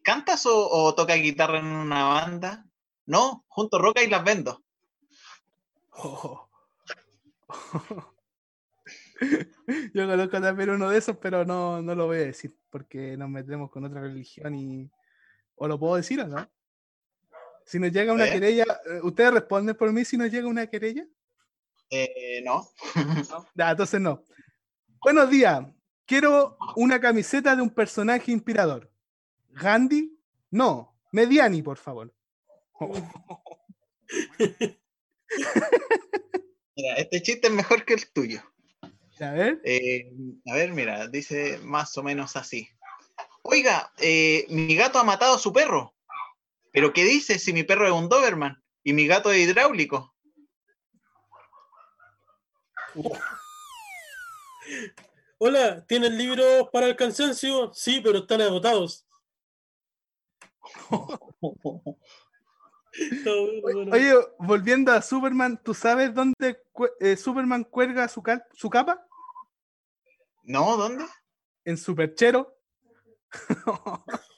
[0.08, 2.64] ¿cantas o, o tocas guitarra en una banda?
[3.04, 4.64] No, junto roca y las vendo.
[9.92, 13.28] Yo conozco también uno de esos, pero no, no lo voy a decir porque nos
[13.28, 14.90] metemos con otra religión y.
[15.56, 16.48] ¿O lo puedo decir o no?
[17.66, 21.04] Si nos llega una querella, eh, ¿ustedes responden por mí si nos llega una querella?
[21.90, 22.66] Eh, no.
[23.54, 24.24] Ya, entonces no.
[25.02, 25.66] Buenos días.
[26.06, 28.90] Quiero una camiseta de un personaje inspirador.
[29.60, 30.18] ¿Gandhi?
[30.50, 30.94] No.
[31.12, 32.14] Mediani, por favor.
[36.76, 38.40] Mira, este chiste es mejor que el tuyo.
[39.20, 39.60] A ver.
[39.64, 40.12] Eh,
[40.46, 42.68] a ver, mira, dice más o menos así.
[43.42, 45.94] Oiga, eh, mi gato ha matado a su perro.
[46.72, 50.14] ¿Pero qué dice si mi perro es un Doberman y mi gato es hidráulico?
[55.38, 57.72] Hola, ¿tienen libros para el cansancio?
[57.74, 59.07] Sí, pero están agotados.
[63.92, 66.62] Oye, volviendo a Superman, ¿tú sabes dónde
[67.00, 69.06] eh, Superman cuelga su, su capa?
[70.42, 71.04] No, ¿dónde?
[71.64, 72.56] En Superchero.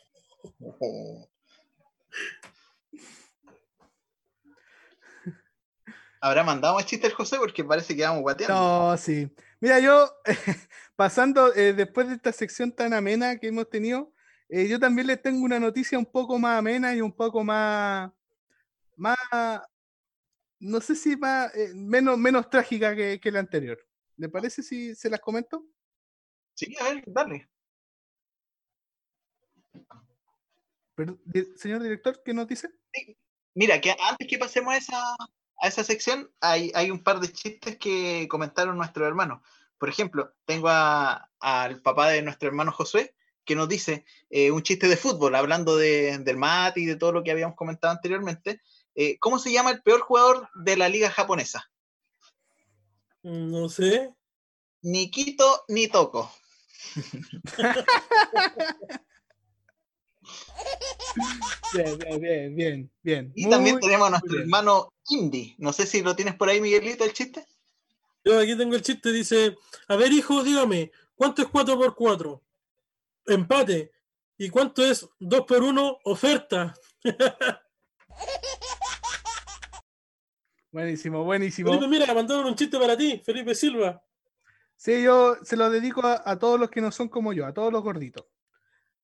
[6.20, 7.38] ¿Habrá mandado el chiste el José?
[7.38, 8.54] Porque parece que vamos guateando.
[8.54, 9.34] No, sí.
[9.60, 10.12] Mira, yo,
[10.96, 14.12] pasando eh, después de esta sección tan amena que hemos tenido,
[14.52, 18.10] eh, yo también les tengo una noticia un poco más amena y un poco más,
[18.96, 19.16] más,
[20.58, 23.78] no sé si más, eh, menos, menos trágica que, que, la anterior.
[24.16, 25.64] ¿Le parece si se las comento?
[26.54, 27.48] Sí, a ver, dale.
[31.56, 32.68] señor director, ¿qué nos dice?
[33.54, 35.14] Mira, que antes que pasemos a esa,
[35.60, 39.42] a esa sección, hay, hay un par de chistes que comentaron nuestros hermanos.
[39.78, 43.14] Por ejemplo, tengo al papá de nuestro hermano Josué,
[43.50, 47.10] que nos dice eh, un chiste de fútbol, hablando de, del mate y de todo
[47.10, 48.60] lo que habíamos comentado anteriormente.
[48.94, 51.68] Eh, ¿Cómo se llama el peor jugador de la liga japonesa?
[53.24, 54.14] No sé.
[54.82, 56.32] Ni quito ni toco.
[61.74, 63.32] bien, bien, bien, bien.
[63.34, 65.56] Y también tenemos a nuestro hermano Indy.
[65.58, 67.44] No sé si lo tienes por ahí, Miguelito, el chiste.
[68.24, 69.56] Yo aquí tengo el chiste, dice,
[69.88, 72.40] a ver hijo, dígame, ¿cuánto es 4 por 4?
[73.26, 73.92] Empate.
[74.38, 75.98] ¿Y cuánto es 2 por 1?
[76.04, 76.74] Oferta.
[80.72, 81.70] buenísimo, buenísimo.
[81.70, 84.02] Felipe, mira, mandaron un chiste para ti, Felipe Silva.
[84.76, 87.72] Sí, yo se lo dedico a, todos los que no son como yo, a todos
[87.72, 88.26] los gorditos.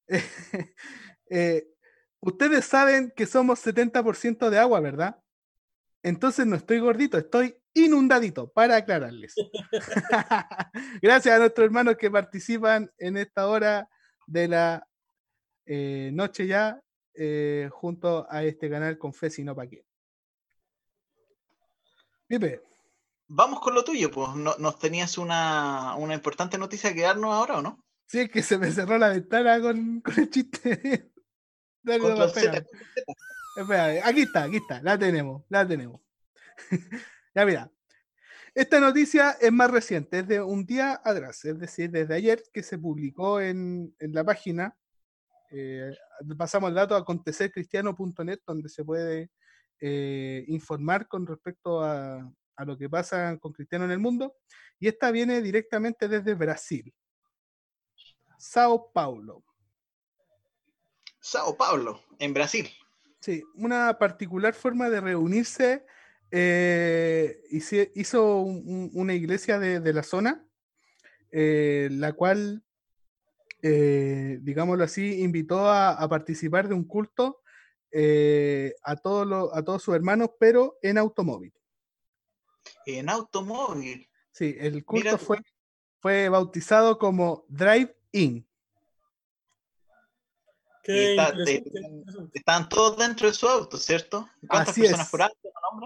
[1.29, 1.67] Eh,
[2.21, 5.21] ustedes saben que somos 70% de agua, ¿verdad?
[6.05, 9.35] Entonces no estoy gordito, estoy inundadito, para aclararles.
[11.03, 13.91] Gracias a nuestros hermanos que participan en esta hora
[14.27, 14.87] de la
[15.65, 16.79] eh, noche ya,
[17.15, 19.85] eh, junto a este canal con Fe, no pa' qué.
[22.27, 22.63] Pipe.
[23.29, 24.35] Vamos con lo tuyo, pues.
[24.35, 27.85] ¿Nos tenías una, importante noticia que darnos ahora o no?
[28.07, 31.11] Sí, es que se me cerró la ventana con, el chiste.
[34.05, 36.01] aquí está, aquí está, la tenemos, la tenemos.
[37.35, 37.71] ya mira,
[38.57, 42.63] esta noticia es más reciente, es de un día atrás, es decir, desde ayer que
[42.63, 44.75] se publicó en, la página.
[45.51, 45.95] Eh,
[46.39, 49.31] pasamos el dato a acontecercristiano.net, donde se puede
[49.79, 54.37] eh, informar con respecto a, a lo que pasa con Cristiano en el mundo.
[54.81, 56.95] Y esta viene directamente desde Brasil.
[58.39, 59.45] Sao Paulo.
[61.21, 62.71] Sao Paulo, en Brasil.
[63.21, 65.85] Sí, una particular forma de reunirse.
[66.31, 70.47] Eh, hizo una iglesia de, la zona,
[71.31, 72.65] eh, la cual,
[73.63, 77.41] eh, digámoslo así, invitó a, participar de un culto
[78.83, 81.53] a, todos a todos sus hermanos, pero en automóvil
[82.85, 84.09] en automóvil.
[84.33, 85.39] Sí, el culto fue,
[86.01, 88.47] fue bautizado como Drive-In.
[90.87, 94.29] Están todos dentro de su auto, ¿cierto?
[94.47, 95.37] ¿Cuántas personas por auto?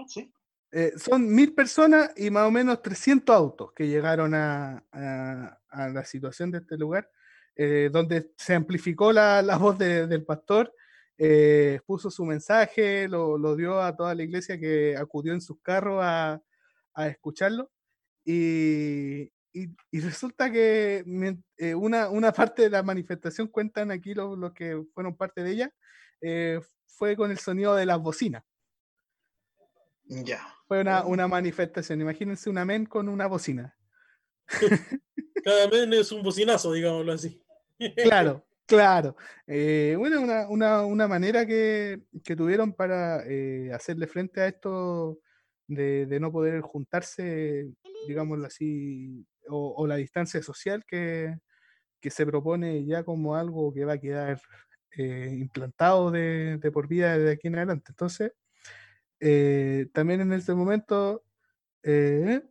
[0.07, 0.31] ¿Sí?
[0.73, 6.05] Eh, son mil personas y más o menos 300 autos que llegaron a, a, la
[6.05, 7.09] situación de este lugar,
[7.55, 10.73] eh, donde se amplificó la, la voz del pastor,
[11.17, 15.59] eh, puso su mensaje, lo, lo, dio a toda la iglesia que acudió en sus
[15.61, 16.41] carros a,
[16.93, 17.69] a escucharlo.
[18.23, 21.03] Y, y, resulta que
[21.57, 25.73] eh, una, una, parte de la manifestación, cuentan aquí los, que fueron parte de ella,
[26.21, 28.43] eh, fue con el sonido de las bocinas.
[30.05, 30.55] Ya.
[30.67, 32.01] Fue una, una manifestación.
[32.01, 33.75] Imagínense un amén con una bocina.
[35.43, 37.41] Cada amén es un bocinazo, digámoslo así.
[38.03, 39.15] Claro, claro.
[39.47, 43.23] Eh, bueno, una, una, una, manera que, que tuvieron para
[43.73, 45.19] hacerle frente a esto
[45.67, 47.71] de, de, no poder juntarse,
[48.07, 51.37] digámoslo así, o, la distancia social que,
[51.99, 54.41] que, se propone ya como algo que va a quedar
[54.97, 57.87] eh, implantado de, de, por vida de aquí en adelante.
[57.89, 58.33] Entonces,
[59.23, 61.23] eh, también en este momento,
[61.83, 62.41] eh,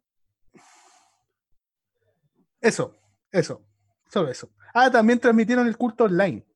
[2.61, 2.97] eso,
[3.33, 3.67] eso,
[4.09, 4.53] solo eso.
[4.73, 6.47] Ah, también transmitieron el culto online.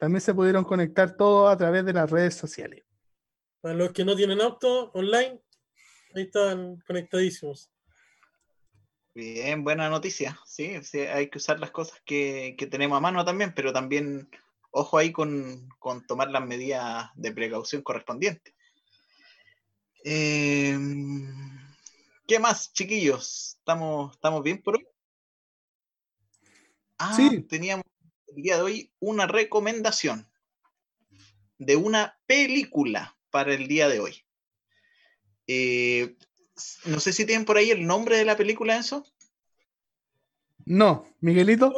[0.00, 2.84] También se pudieron conectar todos a través de las redes sociales.
[3.60, 5.40] Para los que no tienen auto online,
[6.14, 7.70] ahí están conectadísimos.
[9.14, 10.38] Bien, buena noticia.
[10.46, 14.30] Sí, sí hay que usar las cosas que, que, tenemos a mano también, pero también
[14.70, 18.54] ojo ahí con, con tomar las medidas de precaución correspondientes.
[20.04, 20.78] Eh,
[22.26, 23.56] ¿Qué más, chiquillos?
[23.58, 24.86] ¿Estamos, ¿Estamos bien por hoy?
[26.98, 27.42] Ah, sí.
[27.42, 27.84] teníamos
[28.28, 30.30] el día de hoy una recomendación
[31.58, 34.24] de una película para el día de hoy.
[35.46, 36.16] Eh,
[36.84, 39.04] no sé si tienen por ahí el nombre de la película, eso.
[40.64, 41.72] No, Miguelito.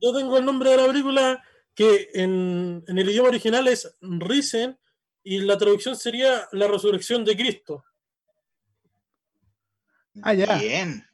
[0.00, 1.44] Yo tengo el nombre de la película
[1.74, 4.78] que en, en el idioma original es Risen
[5.22, 7.84] y la traducción sería La resurrección de Cristo.
[10.22, 10.58] Ah, ya.
[10.58, 11.04] Bien.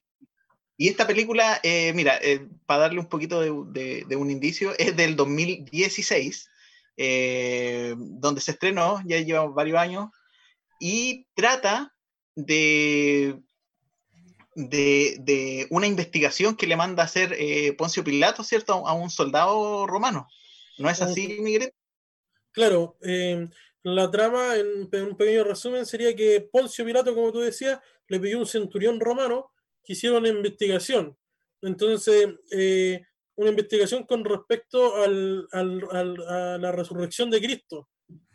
[0.77, 4.73] Y esta película, eh, mira, eh, para darle un poquito de, de, de, un indicio,
[4.77, 6.51] es del 2016,
[6.97, 10.11] eh, donde se estrenó, ya lleva varios años,
[10.81, 11.94] y trata
[12.35, 13.41] de,
[14.55, 18.87] de, de una investigación que le manda a hacer eh, Poncio Pilato, ¿cierto?
[18.87, 20.29] A un soldado romano.
[20.79, 21.73] ¿No es así, Miguel?
[22.53, 22.97] Claro,
[23.83, 28.19] la trama, en, en un pequeño resumen, sería que Poncio Pilato, como tú decías, le
[28.21, 29.53] pidió un centurión romano
[29.85, 31.17] que hiciera una investigación.
[31.63, 33.03] Entonces, eh,
[33.37, 37.89] una investigación con respecto al, al, al, a la resurrección de Cristo.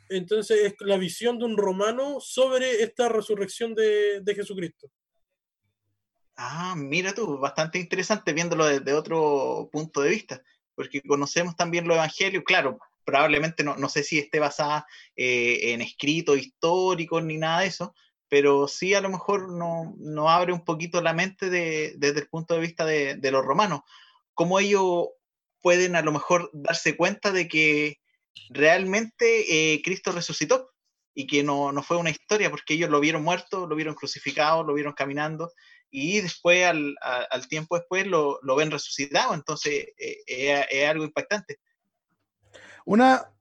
[0.10, 4.91] Entonces, es la visión de un romano sobre esta resurrección de, de Jesucristo.
[6.36, 10.41] Ah, mira tú, bastante interesante viéndolo desde otro punto de vista,
[10.74, 14.86] porque conocemos también los evangelios, claro, probablemente no, no sé si esté basada
[15.16, 17.93] eh, en escritos históricos ni nada de eso,
[18.30, 22.30] pero sí a lo mejor no, no abre un poquito la mente de, desde el
[22.30, 23.82] punto de vista de, de, los romanos,
[24.34, 25.10] cómo ellos
[25.62, 27.98] pueden a lo mejor darse cuenta de que
[28.49, 30.71] realmente eh, Cristo resucitó
[31.13, 34.63] y que no, no, fue una historia, porque ellos lo vieron muerto, lo vieron crucificado,
[34.63, 35.51] lo vieron caminando,
[35.91, 41.03] y después, al, al tiempo después, lo, lo, ven resucitado, entonces eh, es, es, algo
[41.03, 41.59] impactante.
[42.86, 43.32] Una,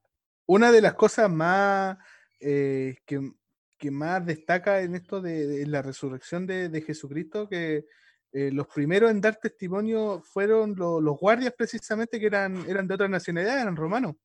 [0.46, 1.98] una de las cosas más
[2.40, 3.32] eh, que,
[3.76, 7.84] que más destaca en esto de, la resurrección de, de Jesucristo, que
[8.32, 12.94] eh, los primeros en dar testimonio fueron lo, los guardias precisamente que eran, eran de
[12.94, 14.16] otra nacionalidad, eran romanos.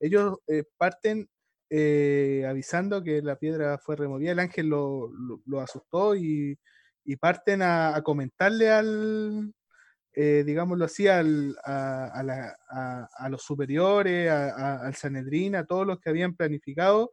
[0.00, 1.28] Ellos eh, parten
[1.68, 5.12] eh, avisando que la piedra fue removida, el ángel lo,
[5.46, 6.58] lo, asustó y,
[7.04, 9.54] y, parten a, comentarle al,
[10.12, 12.56] digámoslo así, al, a, la,
[13.16, 17.12] a, los superiores, al Sanedrín, a todos los que habían planificado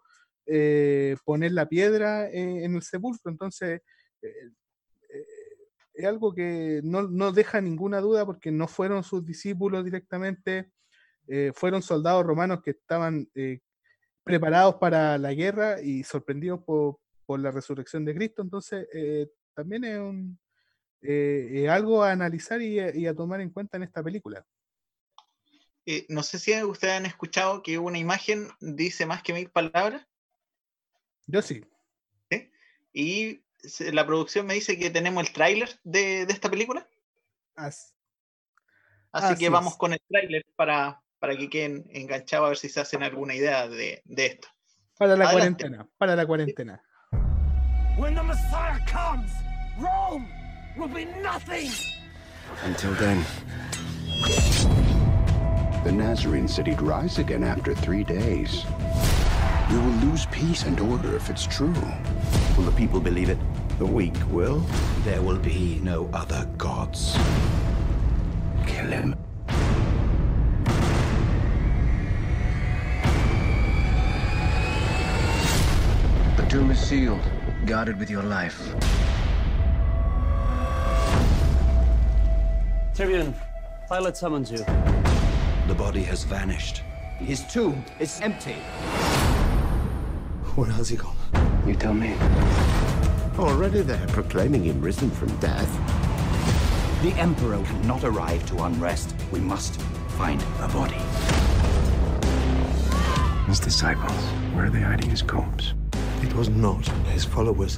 [0.49, 3.29] eh, poner la piedra en, en el sepulcro.
[3.29, 3.81] Entonces,
[4.21, 4.49] eh,
[5.09, 5.25] eh,
[5.93, 10.71] es algo que no, no, deja ninguna duda porque no fueron sus discípulos directamente,
[11.27, 13.59] eh, fueron soldados romanos que estaban eh,
[14.23, 18.41] preparados para la guerra y sorprendidos por, por la resurrección de Cristo.
[18.41, 18.87] Entonces,
[19.53, 20.39] también es, un,
[21.01, 24.45] es, algo a analizar y, y a tomar en cuenta en esta película.
[25.89, 30.05] Eh, no sé si ustedes han escuchado que una imagen dice más que mil palabras.
[31.27, 31.63] Yo sí.
[32.29, 32.51] ¿Sí?
[32.91, 33.41] Y
[33.93, 36.85] la producción me dice que tenemos el tráiler de, de, esta película.
[37.55, 37.95] As,
[39.13, 39.79] así, así, que vamos es.
[39.79, 43.67] con el tráiler para, para que queden enganchados a ver si se hacen alguna idea
[43.67, 44.47] de, de esto.
[44.97, 45.63] Para la Adelante.
[45.65, 46.81] cuarentena, para la cuarentena.
[47.97, 49.31] When the Messiah comes,
[49.79, 50.27] Rome
[50.77, 51.71] will be nothing.
[52.63, 53.23] Until then.
[55.83, 58.65] The Nazarene said he'd rise again after three days.
[59.69, 61.73] We will lose peace and order if it's true.
[62.57, 63.37] Will the people believe it?
[63.79, 64.59] The weak will.
[65.03, 67.17] There will be no other gods.
[68.65, 69.15] Kill him.
[76.57, 77.21] Tomb is sealed,
[77.67, 78.59] guarded with your life.
[82.95, 83.31] Tyrion,
[83.87, 84.57] Pilate summons you.
[85.67, 86.81] The body has vanished.
[87.19, 88.55] His tomb is empty.
[90.55, 91.15] Where has he gone?
[91.67, 92.15] You tell me.
[93.37, 95.71] Already there, proclaiming him risen from death.
[97.03, 99.13] The Emperor cannot arrive to unrest.
[99.31, 99.79] We must
[100.17, 101.03] find a body.
[103.45, 104.23] His disciples,
[104.55, 105.75] where are they hiding his corpse?
[106.21, 107.77] It was not his followers.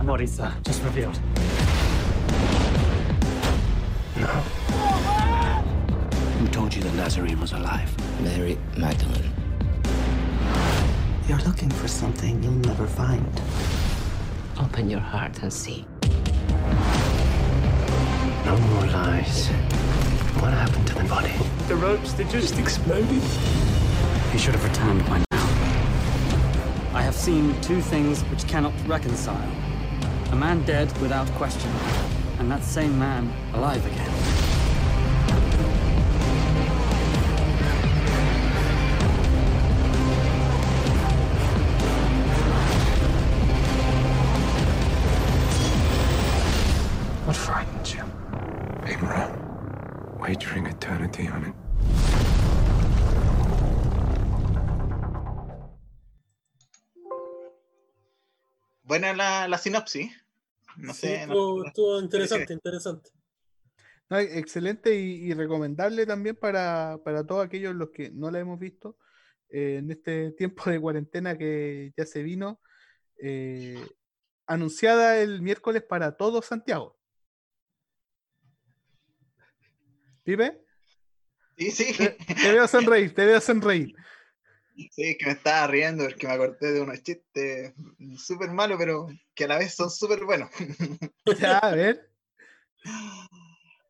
[0.00, 1.18] A body, sir, just revealed.
[4.16, 4.26] No.
[6.38, 7.90] Who told you the Nazarene was alive?
[8.20, 9.30] Mary Magdalene.
[11.28, 13.26] You're looking for something you'll never find.
[14.60, 15.86] Open your heart and see.
[18.44, 19.48] No more lies.
[20.40, 21.32] What happened to the body?
[21.68, 23.22] The ropes, they just exploded.
[24.32, 25.46] He should have returned by now.
[26.94, 29.50] I have seen two things which cannot reconcile.
[30.30, 31.70] A man dead without question,
[32.38, 34.10] and that same man alive again.
[47.26, 48.04] What frightens you?
[48.82, 50.16] Being wrong.
[50.18, 51.61] Wagering eternity on it.
[58.92, 60.12] Buena la, la sinopsis.
[60.76, 61.22] No Sí, sé.
[61.22, 63.10] estuvo, no- estuvo interesante, interesante.
[64.10, 68.58] No, excelente y, y recomendable también para, para todos aquellos los que no la hemos
[68.58, 68.98] visto
[69.48, 72.60] eh, en este tiempo de cuarentena que ya se vino.
[73.16, 73.82] eh,
[74.46, 76.98] anunciada el miércoles para todo Santiago.
[80.22, 80.66] ¿Pipe?
[81.56, 81.94] Sí, sí.
[81.96, 83.96] Te, te veo sonreír, te veo sonreír.
[84.74, 87.74] Sí, que me estaba riendo porque me acordé de unos chistes
[88.18, 90.50] súper malos, pero que a la vez son súper buenos.
[91.38, 92.10] Ya, a ver.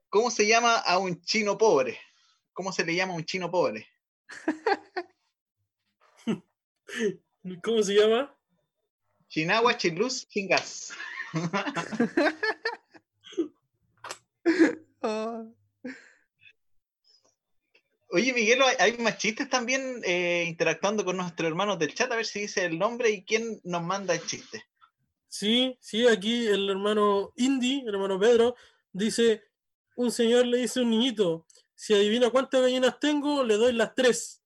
[0.09, 1.99] ¿Cómo se llama a un chino pobre?
[2.53, 3.87] ¿Cómo se le llama a un chino pobre?
[7.62, 8.37] ¿Cómo se llama?
[9.28, 10.93] Chinagua, Chiluz, Chingas.
[15.01, 15.45] Ah,
[18.15, 22.27] Oye, Miguel, hay, más chistes también eh, interactuando con nuestros hermanos del chat, a ver
[22.27, 24.67] si dice el nombre y quién nos manda el chiste.
[25.29, 28.55] Sí, sí, aquí el hermano Indy, el hermano Pedro,
[28.93, 29.45] dice,
[29.97, 33.95] un señor le dice a un niñito, si adivina cuántas gallinas tengo, le doy las
[33.95, 34.43] tres.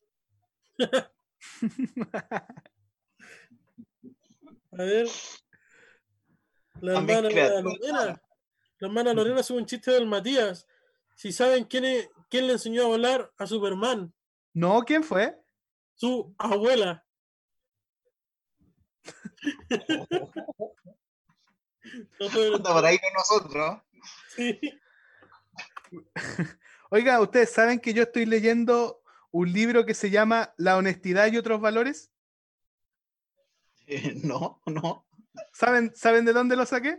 [4.71, 5.09] A ver.
[6.81, 7.31] La hermana.
[7.63, 8.23] Lorena.
[8.79, 10.69] La hermana Lorena sube un chiste del Matías.
[11.17, 14.13] Si saben quién, es- quién le enseñó a volar a Superman,
[14.53, 15.39] No, ¿quién fue?
[15.95, 17.05] su abuela.
[22.19, 23.81] No fue- por ahí con nosotros.
[24.35, 24.59] Sí.
[26.91, 31.37] Oiga, ¿ustedes saben que yo estoy leyendo un libro que se llama La honestidad y
[31.37, 32.11] otros valores?
[33.87, 35.07] Eh, no, no,
[35.53, 36.99] ¿Saben, ¿Saben de dónde lo saqué?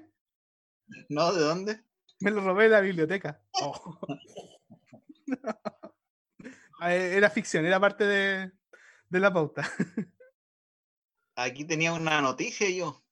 [1.10, 1.84] no, ¿de dónde?
[2.22, 3.42] Me lo robé de la biblioteca.
[3.62, 4.00] Oh.
[6.80, 8.52] Ah, Era ficción, era parte de,
[9.10, 9.64] de la pauta.
[11.36, 13.04] Aquí tenía una noticia yo.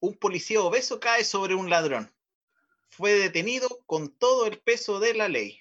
[0.00, 2.10] Un policía obeso cae sobre un ladrón.
[2.88, 5.60] Fue detenido con todo el peso de la ley.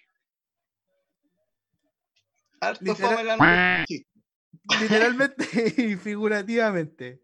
[2.62, 3.86] Harto Literal- fome la.
[4.82, 7.21] Literalmente y figurativamente.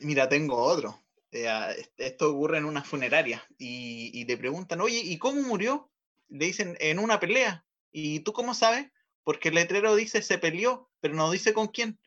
[0.00, 1.00] Mira, tengo otro.
[1.32, 1.46] Eh,
[1.78, 5.90] est- esto ocurre en una funeraria y, y le preguntan, oye, ¿y cómo murió?
[6.28, 7.64] Le dicen, en una pelea.
[7.92, 8.90] ¿Y tú cómo sabes?
[9.24, 11.98] Porque el letrero dice se peleó, pero no dice con quién.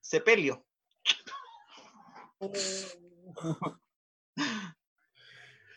[0.00, 0.66] Se peleó.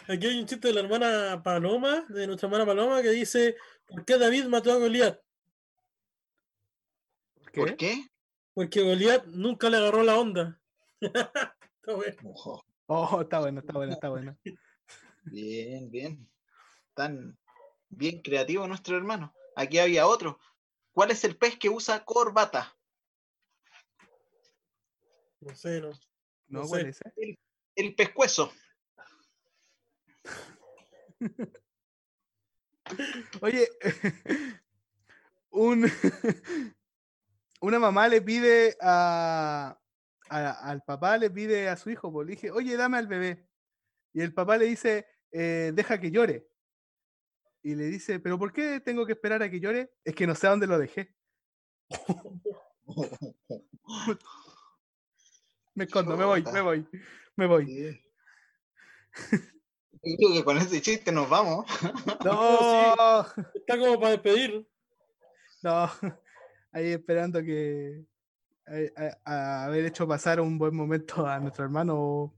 [0.07, 3.55] Aquí hay un chiste de la hermana Paloma, de nuestra hermana Paloma, que dice,
[3.85, 5.19] ¿por qué David mató a Goliat?
[7.53, 8.09] ¿Por qué?
[8.55, 10.59] Porque Goliat nunca le agarró la onda.
[11.81, 12.15] Está bueno.
[12.87, 14.37] Oh, está bueno, está bueno, está bueno.
[15.25, 16.27] Bien, bien.
[16.93, 17.37] Tan
[17.89, 19.33] bien creativo nuestro hermano.
[19.55, 20.39] Aquí había otro.
[20.91, 22.75] ¿Cuál es el pez que usa corbata?
[25.41, 25.89] No sé, no.
[26.47, 26.89] No, No ¿cuál sé.
[26.89, 27.13] es, eh?
[27.15, 27.39] El,
[27.75, 28.51] el pescuezo.
[33.41, 33.67] Oye,
[35.51, 35.85] un,
[37.61, 39.79] una mamá le pide a,
[40.29, 43.47] a- al papá, le pide a su hijo, pues, le dije, oye, dame al bebé.
[44.13, 46.47] Y el papá le dice, "Eh, deja que llore.
[47.61, 49.91] Y le dice, ¿pero por qué tengo que esperar a que llore?
[50.03, 51.13] Es que no sé a dónde lo dejé.
[55.75, 56.87] Me escondo, me voy, me voy,
[57.35, 57.65] me voy.
[57.65, 58.01] Sí.
[60.01, 61.65] Yo creo que con ese chiste nos vamos.
[62.25, 63.21] No,
[63.55, 64.67] Está como para despedir.
[65.61, 65.89] no.
[66.71, 68.05] ahí esperando que
[69.25, 72.33] a, haber hecho pasar un buen momento a nuestro hermano.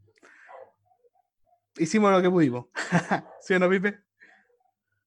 [1.77, 2.65] Hicimos lo que pudimos.
[3.41, 3.99] ¿Sí o no, Pipe?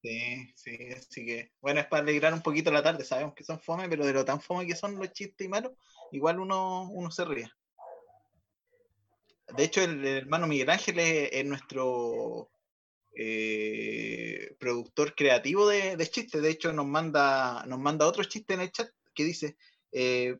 [0.02, 3.58] Sí, sí, así que bueno, es para alegrar un poquito la tarde, sabemos que son
[3.58, 5.72] fome, pero de lo tan fome que son los chistes y malos,
[6.12, 7.50] igual uno, uno se ríe.
[9.56, 12.50] De hecho, el, hermano Miguel Ángel es, nuestro
[13.16, 16.42] eh, productor creativo de, chistes.
[16.42, 19.56] De hecho, nos manda, nos manda otro chiste en el chat que dice,
[19.92, 20.38] eh,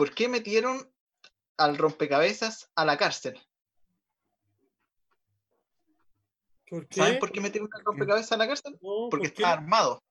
[0.00, 0.90] ¿por qué metieron
[1.58, 3.38] al rompecabezas a la cárcel?
[6.88, 8.78] ¿Saben por qué metieron al rompecabezas a la cárcel?
[8.80, 10.02] Porque está armado.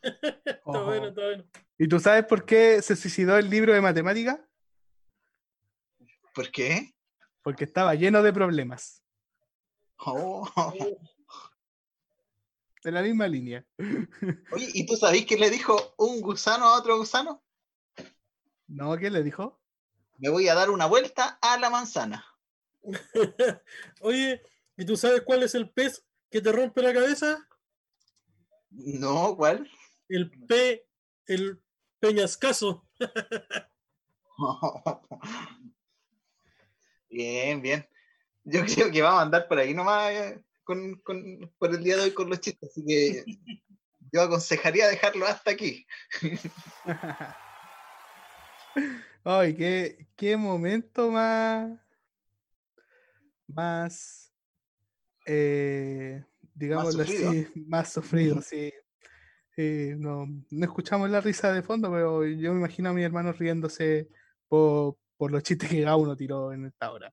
[0.44, 1.44] está bueno, está bueno.
[1.76, 4.48] ¿Y tú sabes por qué se suicidó el libro de matemática?
[6.32, 6.94] ¿Por qué?
[7.42, 9.02] Porque estaba lleno de problemas.
[9.96, 10.48] Oh.
[12.84, 13.66] De la misma línea.
[14.52, 17.42] Oye, ¿y tú sabés qué le dijo un gusano a otro gusano?
[18.68, 19.60] No, ¿qué le dijo?
[20.18, 22.24] Me voy a dar una vuelta a la manzana.
[24.00, 24.42] Oye,
[24.78, 27.44] ¿Y tú sabes cuál es el pez que te rompe la cabeza?
[28.70, 29.68] No, ¿cuál?
[30.08, 30.86] El pe,
[31.26, 31.60] el
[31.98, 32.86] peñascaso.
[37.10, 37.88] bien, bien.
[38.44, 41.96] Yo creo que vamos a andar por ahí nomás eh, con, con, por el día
[41.96, 43.24] de hoy con los chistes, así que
[44.12, 45.84] yo aconsejaría dejarlo hasta aquí.
[49.30, 51.78] Ay, qué, qué momento más,
[53.46, 54.32] más
[55.26, 56.24] eh,
[56.54, 58.72] digámoslo así, más sufrido, sí.
[59.98, 64.08] no, no, escuchamos la risa de fondo, pero yo me imagino a mi hermano riéndose
[64.48, 67.12] por, por los chistes que uno tiró en esta hora.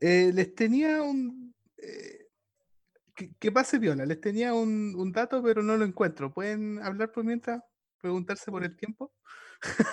[0.00, 1.54] Eh, les tenía un.
[1.76, 2.21] Eh,
[3.14, 6.32] que, pase viola, les tenía un, un, dato, pero no lo encuentro.
[6.32, 7.62] ¿Pueden hablar por mientras?
[8.00, 9.12] ¿Preguntarse por el tiempo?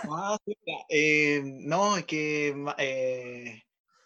[0.09, 0.37] Ah,
[0.89, 3.63] eh, no, es que eh,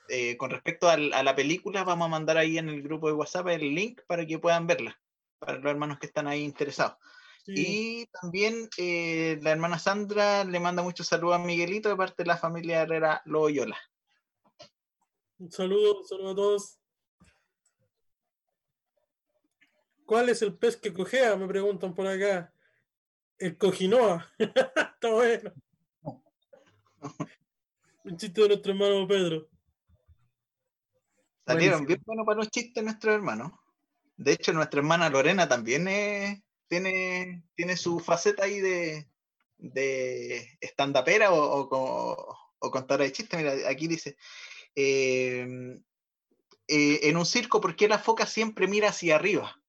[0.09, 3.47] eh, con respecto a la película, vamos a mandar ahí en el grupo de WhatsApp
[3.47, 4.99] el link para que puedan verla,
[5.39, 6.97] para los hermanos que están ahí interesados.
[7.45, 12.37] Y también la hermana Sandra le manda muchos saludos a Miguelito de parte de la
[12.37, 13.77] familia Herrera Loyola.
[15.39, 16.79] Un saludo, un saludo a todos.
[20.13, 21.35] ¿Cuál es el pez que cojea?
[21.37, 22.53] Me preguntan por acá.
[23.39, 24.31] El cojinoa.
[24.37, 25.51] Está bueno.
[28.03, 29.49] Un chiste de nuestro hermano Pedro.
[31.47, 33.53] Salieron bien buenos para los chistes nuestros hermanos.
[34.15, 35.85] De hecho, nuestra hermana Lorena también
[36.67, 39.07] tiene, tiene su faceta ahí de,
[39.57, 43.39] de estandapera o, o, o, contadora de chistes.
[43.39, 44.15] Mira, aquí dice,
[44.75, 45.75] eh,
[46.67, 49.59] eh, en un circo, ¿por qué la foca siempre mira hacia arriba?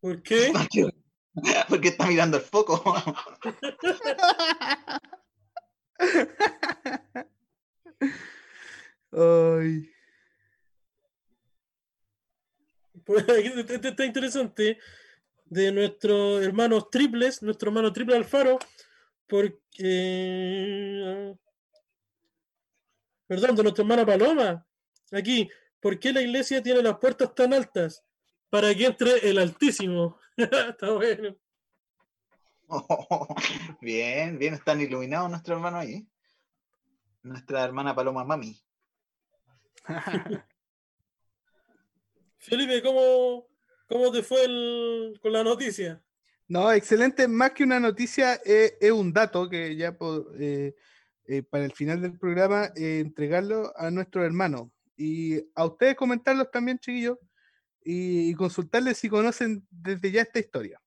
[0.00, 0.52] ¿Por qué?
[1.68, 2.82] Porque está mirando el foco.
[9.12, 9.90] Ay.
[13.04, 14.78] Pues este, este está interesante
[15.46, 18.58] de nuestros hermanos triples, nuestro hermano triple Alfaro,
[19.26, 21.34] porque.
[23.26, 24.66] Perdón, de nuestra hermana Paloma.
[25.12, 25.48] Aquí,
[25.80, 28.04] ¿por qué la iglesia tiene las puertas tan altas?
[28.50, 30.18] Para que entre el Altísimo.
[30.36, 31.36] Está bueno.
[33.80, 36.06] bien, bien, están iluminados nuestros hermanos ahí.
[37.22, 38.60] Nuestra hermana Paloma Mami.
[42.38, 43.48] Felipe, ¿cómo,
[43.86, 44.46] cómo te fue
[45.20, 46.02] con la noticia?
[46.48, 47.28] No, excelente.
[47.28, 49.96] Más que una noticia, eh, es un dato que ya
[50.38, 50.74] eh,
[51.26, 54.72] eh, para el final del programa entregarlo a nuestro hermano.
[54.96, 57.18] Y a ustedes comentarlos también, chiquillos,
[57.82, 60.80] y, consultarles si conocen desde ya esta historia.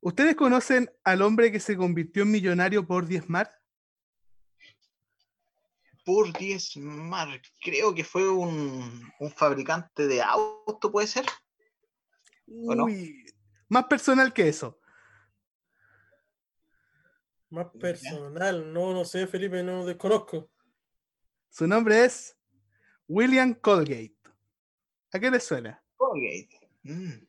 [0.00, 3.50] ¿Ustedes conocen al hombre que se convirtió en millonario por diezmar?
[6.04, 11.24] Por diezmar, creo que fue un, fabricante de auto, ¿puede ser?
[13.68, 14.78] más personal que eso.
[17.48, 20.50] Más personal, no, no sé, Felipe, no desconozco.
[21.48, 22.36] Su nombre es
[23.06, 24.23] William Colgate.
[25.14, 25.80] ¿A qué le suena?
[25.96, 26.68] Colgate.
[26.82, 27.24] Mm.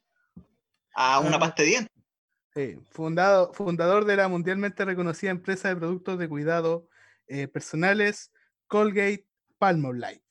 [0.96, 1.40] A una ah.
[1.40, 2.04] pasta de dientes.
[2.56, 6.90] Sí, fundado, fundador de la mundialmente reconocida empresa de productos de cuidado
[7.28, 8.32] eh, personales
[8.66, 9.28] Colgate
[9.60, 10.24] Palmolive.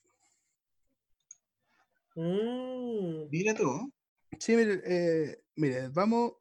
[2.17, 3.29] Mm.
[3.31, 3.93] Mira tú.
[4.41, 6.33] Sí, mire, eh, mire, vamos.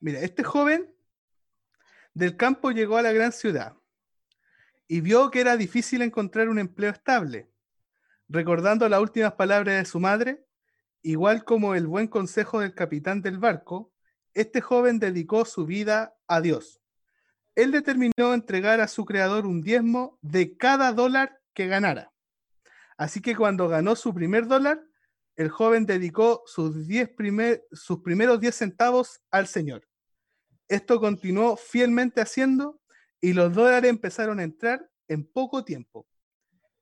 [0.00, 0.94] Mira, este joven
[2.12, 3.74] del campo llegó a la gran ciudad
[4.86, 7.53] y vio que era difícil encontrar un empleo estable
[8.28, 10.44] Recordando las últimas palabras de su madre,
[11.02, 13.92] igual como el buen consejo del capitán del barco,
[14.32, 16.80] este joven dedicó su vida a Dios.
[17.54, 22.12] Él determinó entregar a su creador un diezmo de cada dólar que ganara.
[22.96, 24.82] Así que cuando ganó su primer dólar,
[25.36, 27.10] el joven dedicó sus, diez
[27.72, 29.86] sus primeros 10 centavos al Señor.
[30.68, 32.80] Esto continuó fielmente haciendo
[33.20, 36.06] y los dólares empezaron a entrar en poco tiempo.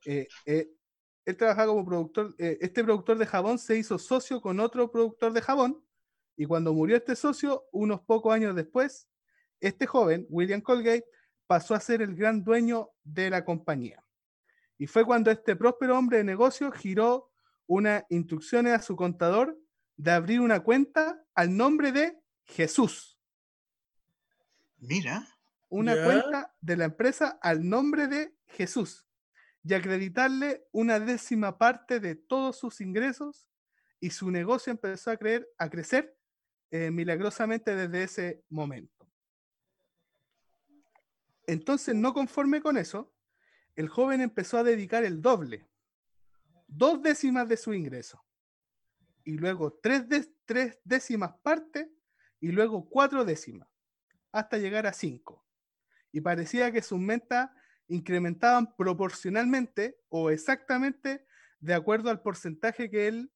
[0.05, 0.71] Eh, eh,
[1.25, 5.33] él trabajaba como productor, eh, este productor de jabón se hizo socio con otro productor
[5.33, 5.85] de jabón
[6.37, 9.09] y cuando murió este socio, unos pocos años después,
[9.61, 11.07] este joven, William Colgate,
[11.47, 14.03] pasó a ser el gran dueño de la compañía.
[14.79, 17.31] Y fue cuando este próspero hombre de negocios giró
[17.67, 19.57] unas instrucciones a su contador
[19.97, 23.19] de abrir una cuenta al nombre de Jesús.
[24.79, 25.29] Mira.
[25.69, 29.07] Una cuenta de la empresa al nombre de Jesús
[29.65, 33.49] y acreditarle una décima parte de todos sus ingresos
[34.01, 36.17] y su negocio empezó a, creer, a crecer
[36.71, 39.09] eh, milagrosamente desde ese momento.
[41.47, 43.13] Entonces, no conforme con eso,
[43.77, 45.69] el joven empezó a dedicar el doble,
[46.67, 48.25] dos décimas de su ingreso,
[49.25, 50.05] y luego tres,
[50.45, 51.89] tres décimas partes,
[52.41, 53.69] y luego cuatro décimas,
[54.33, 55.47] hasta llegar a cinco.
[56.11, 57.51] Y parecía que sus metas
[57.89, 61.27] incrementaban proporcionalmente o exactamente
[61.61, 63.33] de acuerdo al porcentaje que él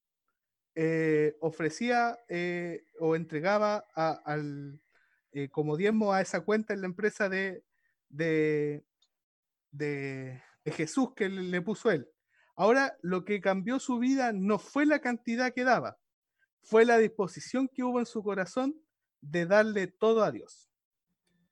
[0.75, 4.79] eh, ofrecía eh, o entregaba al,
[5.31, 7.63] eh, como diezmo a esa cuenta en la empresa de,
[8.09, 8.85] de,
[9.71, 12.09] de, Jesús que le, puso él.
[12.55, 15.97] Ahora, lo que cambió su vida no fue la cantidad que daba,
[16.61, 18.75] fue la disposición que hubo en su corazón
[19.21, 20.69] de darle todo a Dios.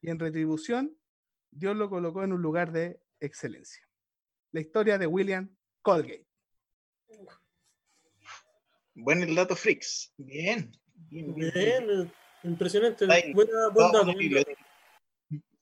[0.01, 0.97] Y en retribución,
[1.51, 3.83] Dios lo colocó en un lugar de excelencia.
[4.51, 6.27] La historia de William Colgate.
[8.93, 10.13] Buen el dato, Frix.
[10.17, 10.71] Bien.
[10.95, 12.11] Bien,
[12.43, 13.05] impresionante.
[13.33, 14.13] Buena, buen dato.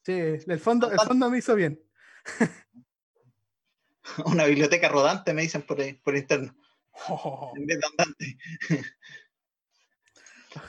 [0.06, 1.82] Sí, el fondo, el fondo me hizo bien.
[4.26, 6.56] Una biblioteca rodante, me dicen por, por interno.
[7.56, 8.38] En vez de andante.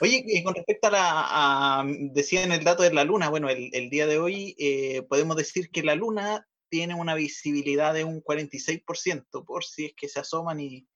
[0.00, 4.18] Oye, con respecto a la, decían el dato de la luna, bueno, el, día de
[4.18, 9.86] hoy eh, podemos decir que la luna tiene una visibilidad de un 46%, por si
[9.86, 10.88] es que se asoman y,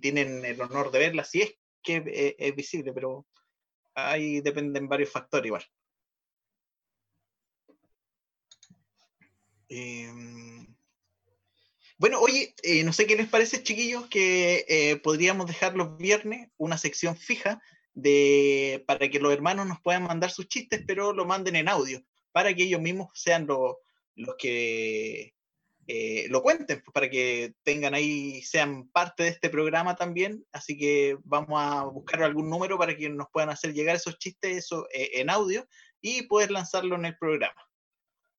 [0.00, 3.26] tienen el honor de verla, si es que eh, es, visible, pero
[3.94, 5.64] ahí dependen varios factores igual.
[9.68, 10.74] Em,
[11.98, 16.78] bueno, oye, eh, no sé qué les parece, chiquillos, que podríamos dejar los viernes una
[16.78, 17.62] sección fija
[17.94, 22.04] de, para que los hermanos nos puedan mandar sus chistes, pero lo manden en audio,
[22.32, 23.76] para que ellos mismos sean los,
[24.16, 25.34] los que
[25.86, 30.44] eh, lo cuenten, pues, para que tengan ahí, sean parte de este programa también.
[30.52, 34.56] Así que vamos a buscar algún número para que nos puedan hacer llegar esos chistes
[34.56, 35.66] eso, eh, en audio
[36.00, 37.68] y poder lanzarlo en el programa,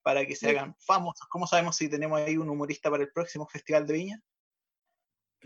[0.02, 1.28] para que se hagan famosos.
[1.30, 4.22] ¿Cómo sabemos si tenemos ahí un humorista para el próximo Festival de Viña?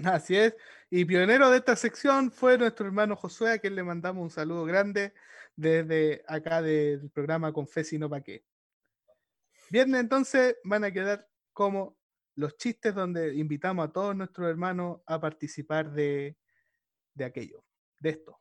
[0.03, 0.55] Así es.
[0.89, 4.65] Y pionero de esta sección fue nuestro hermano Josué, a quien le mandamos un saludo
[4.65, 5.13] grande
[5.55, 8.45] desde acá del programa Confes y no pa' qué.
[9.69, 11.97] Viernes entonces van a quedar como
[12.35, 16.37] los chistes donde invitamos a todos nuestros hermanos a participar de,
[17.13, 17.63] de aquello,
[17.99, 18.39] de esto.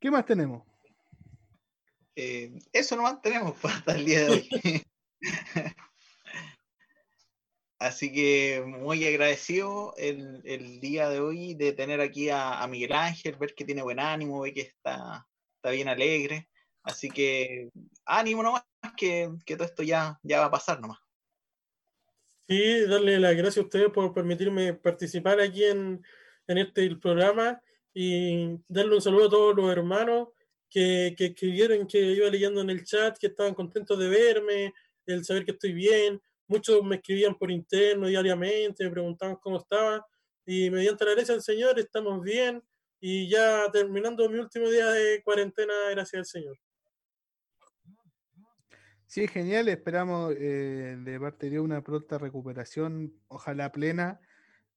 [0.00, 0.62] ¿Qué más tenemos?
[2.14, 4.86] Eh, eso nomás tenemos hasta el día de hoy.
[7.78, 13.36] Así que muy agradecido el, el, día de hoy de tener aquí a, Miguel Ángel,
[13.36, 15.26] ver que tiene buen ánimo, ver que está,
[15.62, 16.48] bien alegre.
[16.82, 17.68] Así que
[18.06, 18.62] ánimo nomás,
[18.96, 20.98] que, que todo esto ya, va a pasar nomás.
[22.48, 26.02] Sí, darle las gracias a ustedes por permitirme participar aquí en,
[26.46, 27.60] este programa
[27.92, 30.28] y darle un saludo a todos los hermanos
[30.70, 34.74] que escribieron, que iba leyendo en el chat, que estaban contentos de verme,
[35.06, 36.20] el saber que estoy bien.
[36.48, 40.06] Muchos me escribían por interno diariamente, me preguntaban cómo estaba.
[40.44, 42.62] Y mediante la gracia del Señor estamos bien.
[43.00, 46.58] Y ya terminando mi último día de cuarentena, gracias al Señor.
[49.06, 49.68] Sí, genial.
[49.68, 54.20] Esperamos eh, de parte de una pronta recuperación, ojalá plena,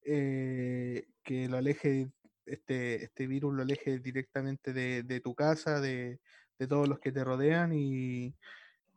[0.04, 2.10] eh, que lo aleje,
[2.46, 6.20] este, este virus lo aleje directamente de, tu casa, de,
[6.58, 8.34] de, todos los que te rodean y,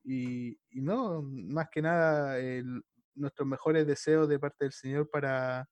[0.04, 2.38] y, no, más que nada,
[3.16, 5.70] nuestros mejores deseos de parte del Señor para,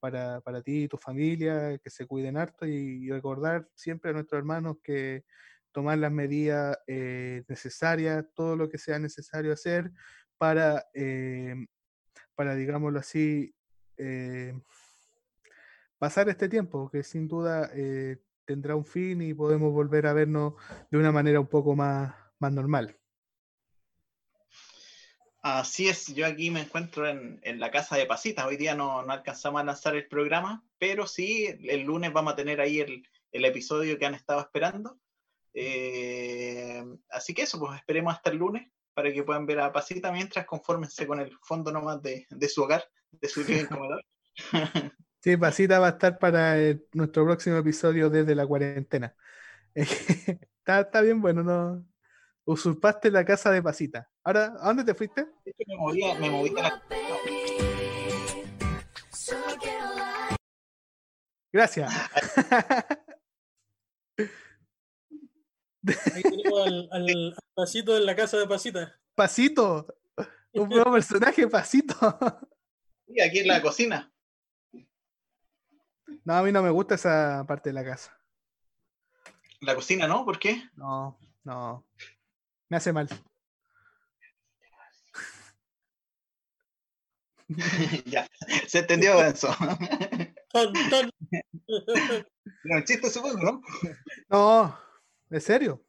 [0.00, 4.38] para, para, ti y tu familia, que se cuiden harto y, recordar siempre a nuestros
[4.38, 5.24] hermanos que
[5.72, 9.92] tomar las medidas eh, necesarias, todo lo que sea necesario hacer
[10.38, 11.54] para, eh,
[12.34, 13.54] para digámoslo así,
[13.96, 14.54] eh,
[15.98, 20.54] pasar este tiempo, que sin duda eh, tendrá un fin y podemos volver a vernos
[20.90, 22.96] de una manera un poco más, más normal.
[25.56, 28.46] Así es, yo aquí me encuentro en, en la casa de Pasita.
[28.46, 32.36] Hoy día no, no, alcanzamos a lanzar el programa, pero sí, el lunes vamos a
[32.36, 33.02] tener ahí el,
[33.32, 35.00] el episodio que han estado esperando.
[35.54, 40.12] Eh, así que eso, pues esperemos hasta el lunes para que puedan ver a Pasita
[40.12, 44.04] mientras confórmense con el fondo nomás de, de su hogar, de su comedor.
[45.22, 46.56] Sí, Pasita va a estar para
[46.92, 49.16] nuestro próximo episodio desde la cuarentena.
[49.74, 51.87] está, está, bien bueno, ¿no?
[52.48, 54.08] Usurpaste la casa de Pasita.
[54.24, 55.26] Ahora, ¿a dónde te fuiste?
[55.44, 56.82] Me moví, me moví a la...
[61.52, 61.92] Gracias.
[64.16, 64.26] Ahí
[66.22, 68.98] tenemos al, al, al, pasito en la casa de Pasita.
[69.14, 69.86] Pasito.
[70.54, 71.94] Un nuevo personaje, Pasito.
[73.08, 74.10] Y aquí en la cocina.
[76.24, 78.18] No, a mí no me gusta esa parte de la casa.
[79.60, 80.24] La cocina, ¿no?
[80.24, 80.62] ¿Por qué?
[80.76, 81.84] No, no.
[82.68, 83.08] Me hace mal.
[88.04, 88.28] ya,
[88.66, 89.48] se entendió eso.
[92.84, 93.62] chiste, supongo, ¿no?
[94.28, 94.78] No,
[95.30, 95.82] ¿en serio?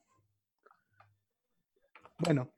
[2.17, 2.53] Bueno.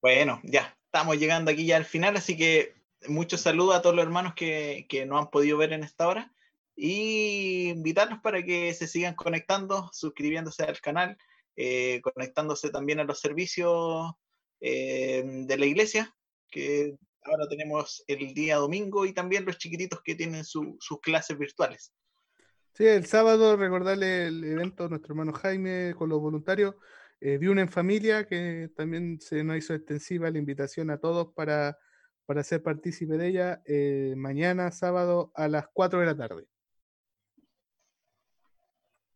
[0.00, 2.74] bueno, ya, estamos llegando aquí ya al final, así que
[3.08, 6.32] muchos saludos a todos los hermanos que, que no han podido ver en esta hora
[6.74, 11.18] y invitarlos para que se sigan conectando, suscribiéndose al canal,
[11.56, 14.12] eh, conectándose también a los servicios
[14.60, 16.14] eh, de la iglesia,
[16.50, 21.38] que ahora tenemos el día domingo y también los chiquititos que tienen su, sus clases
[21.38, 21.92] virtuales.
[22.74, 26.74] Sí, el sábado recordarle el evento a nuestro hermano Jaime con los voluntarios
[27.20, 31.32] eh, de una en familia que también se nos hizo extensiva la invitación a todos
[31.34, 31.78] para,
[32.24, 36.46] para ser partícipe de ella eh, mañana sábado a las 4 de la tarde.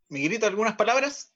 [0.08, 1.35] Miguelito, ¿algunas palabras?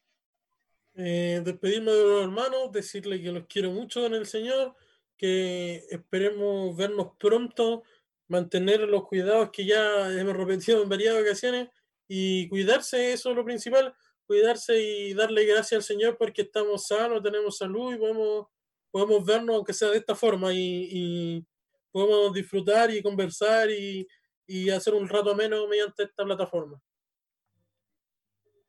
[0.94, 4.74] Eh, despedirme de los hermanos, decirle que los quiero mucho en el Señor,
[5.16, 7.84] que esperemos vernos pronto,
[8.28, 11.68] mantener los cuidados que ya hemos repetido en varias ocasiones
[12.08, 13.94] y cuidarse, eso es lo principal,
[14.26, 18.46] cuidarse y darle gracias al Señor porque estamos sanos, tenemos salud y podemos,
[18.90, 21.46] podemos vernos aunque sea de esta forma y, y
[21.90, 24.06] podemos disfrutar y conversar y,
[24.46, 26.82] y hacer un rato menos mediante esta plataforma.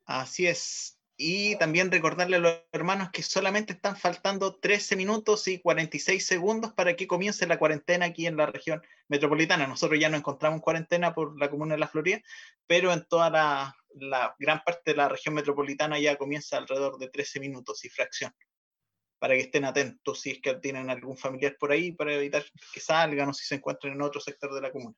[0.04, 1.01] Así es.
[1.24, 6.72] Y también recordarle a los hermanos que solamente están faltando 13 minutos y 46 segundos
[6.72, 9.68] para que comience la cuarentena aquí en la región metropolitana.
[9.68, 12.20] Nosotros ya nos encontramos en cuarentena por la comuna de La Florida,
[12.66, 17.08] pero en toda la, la gran parte de la región metropolitana ya comienza alrededor de
[17.08, 18.34] 13 minutos y fracción.
[19.20, 22.44] Para que estén atentos si es que tienen algún familiar por ahí, para evitar
[22.74, 24.96] que salgan o si se encuentran en otro sector de la comuna.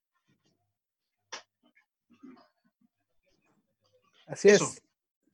[4.26, 4.64] Así Eso.
[4.64, 4.84] es.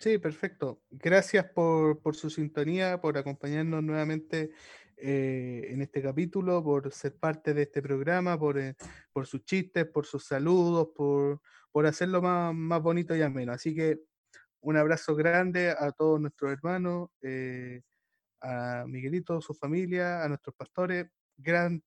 [0.01, 0.81] Sí, perfecto.
[0.91, 4.51] Gracias por, por, su sintonía, por acompañarnos nuevamente
[4.97, 8.77] eh, en este capítulo, por ser parte de este programa, por, eh,
[9.13, 13.53] por sus chistes, por sus saludos, por, por hacerlo más, más, bonito y ameno.
[13.53, 14.01] Así que
[14.61, 17.83] un abrazo grande a todos nuestros hermanos, eh,
[18.41, 21.11] a Miguelito, su familia, a nuestros pastores.
[21.37, 21.85] Gran,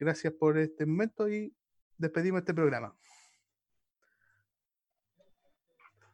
[0.00, 1.54] gracias por este momento y
[1.96, 2.92] despedimos este programa.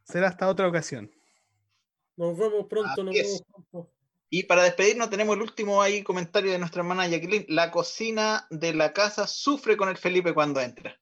[0.04, 1.10] Será hasta otra ocasión.
[2.18, 3.92] Nos vemos pronto, nos vemos pronto.
[4.28, 7.46] Y para despedirnos tenemos el último ahí comentario de nuestra hermana Jacqueline.
[7.48, 10.98] La cocina de la casa sufre con el Felipe cuando entra.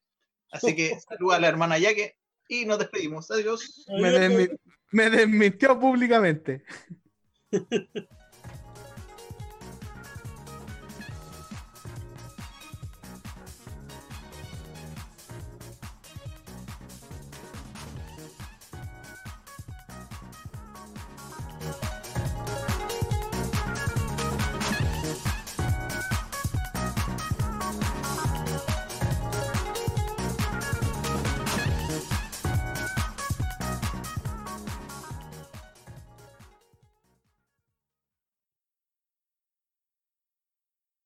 [0.51, 2.15] Así que saluda a la hermana Yaque
[2.47, 3.31] y nos despedimos.
[3.31, 3.85] Adiós.
[3.99, 4.47] Me, desmi
[4.91, 6.63] me desmintió públicamente.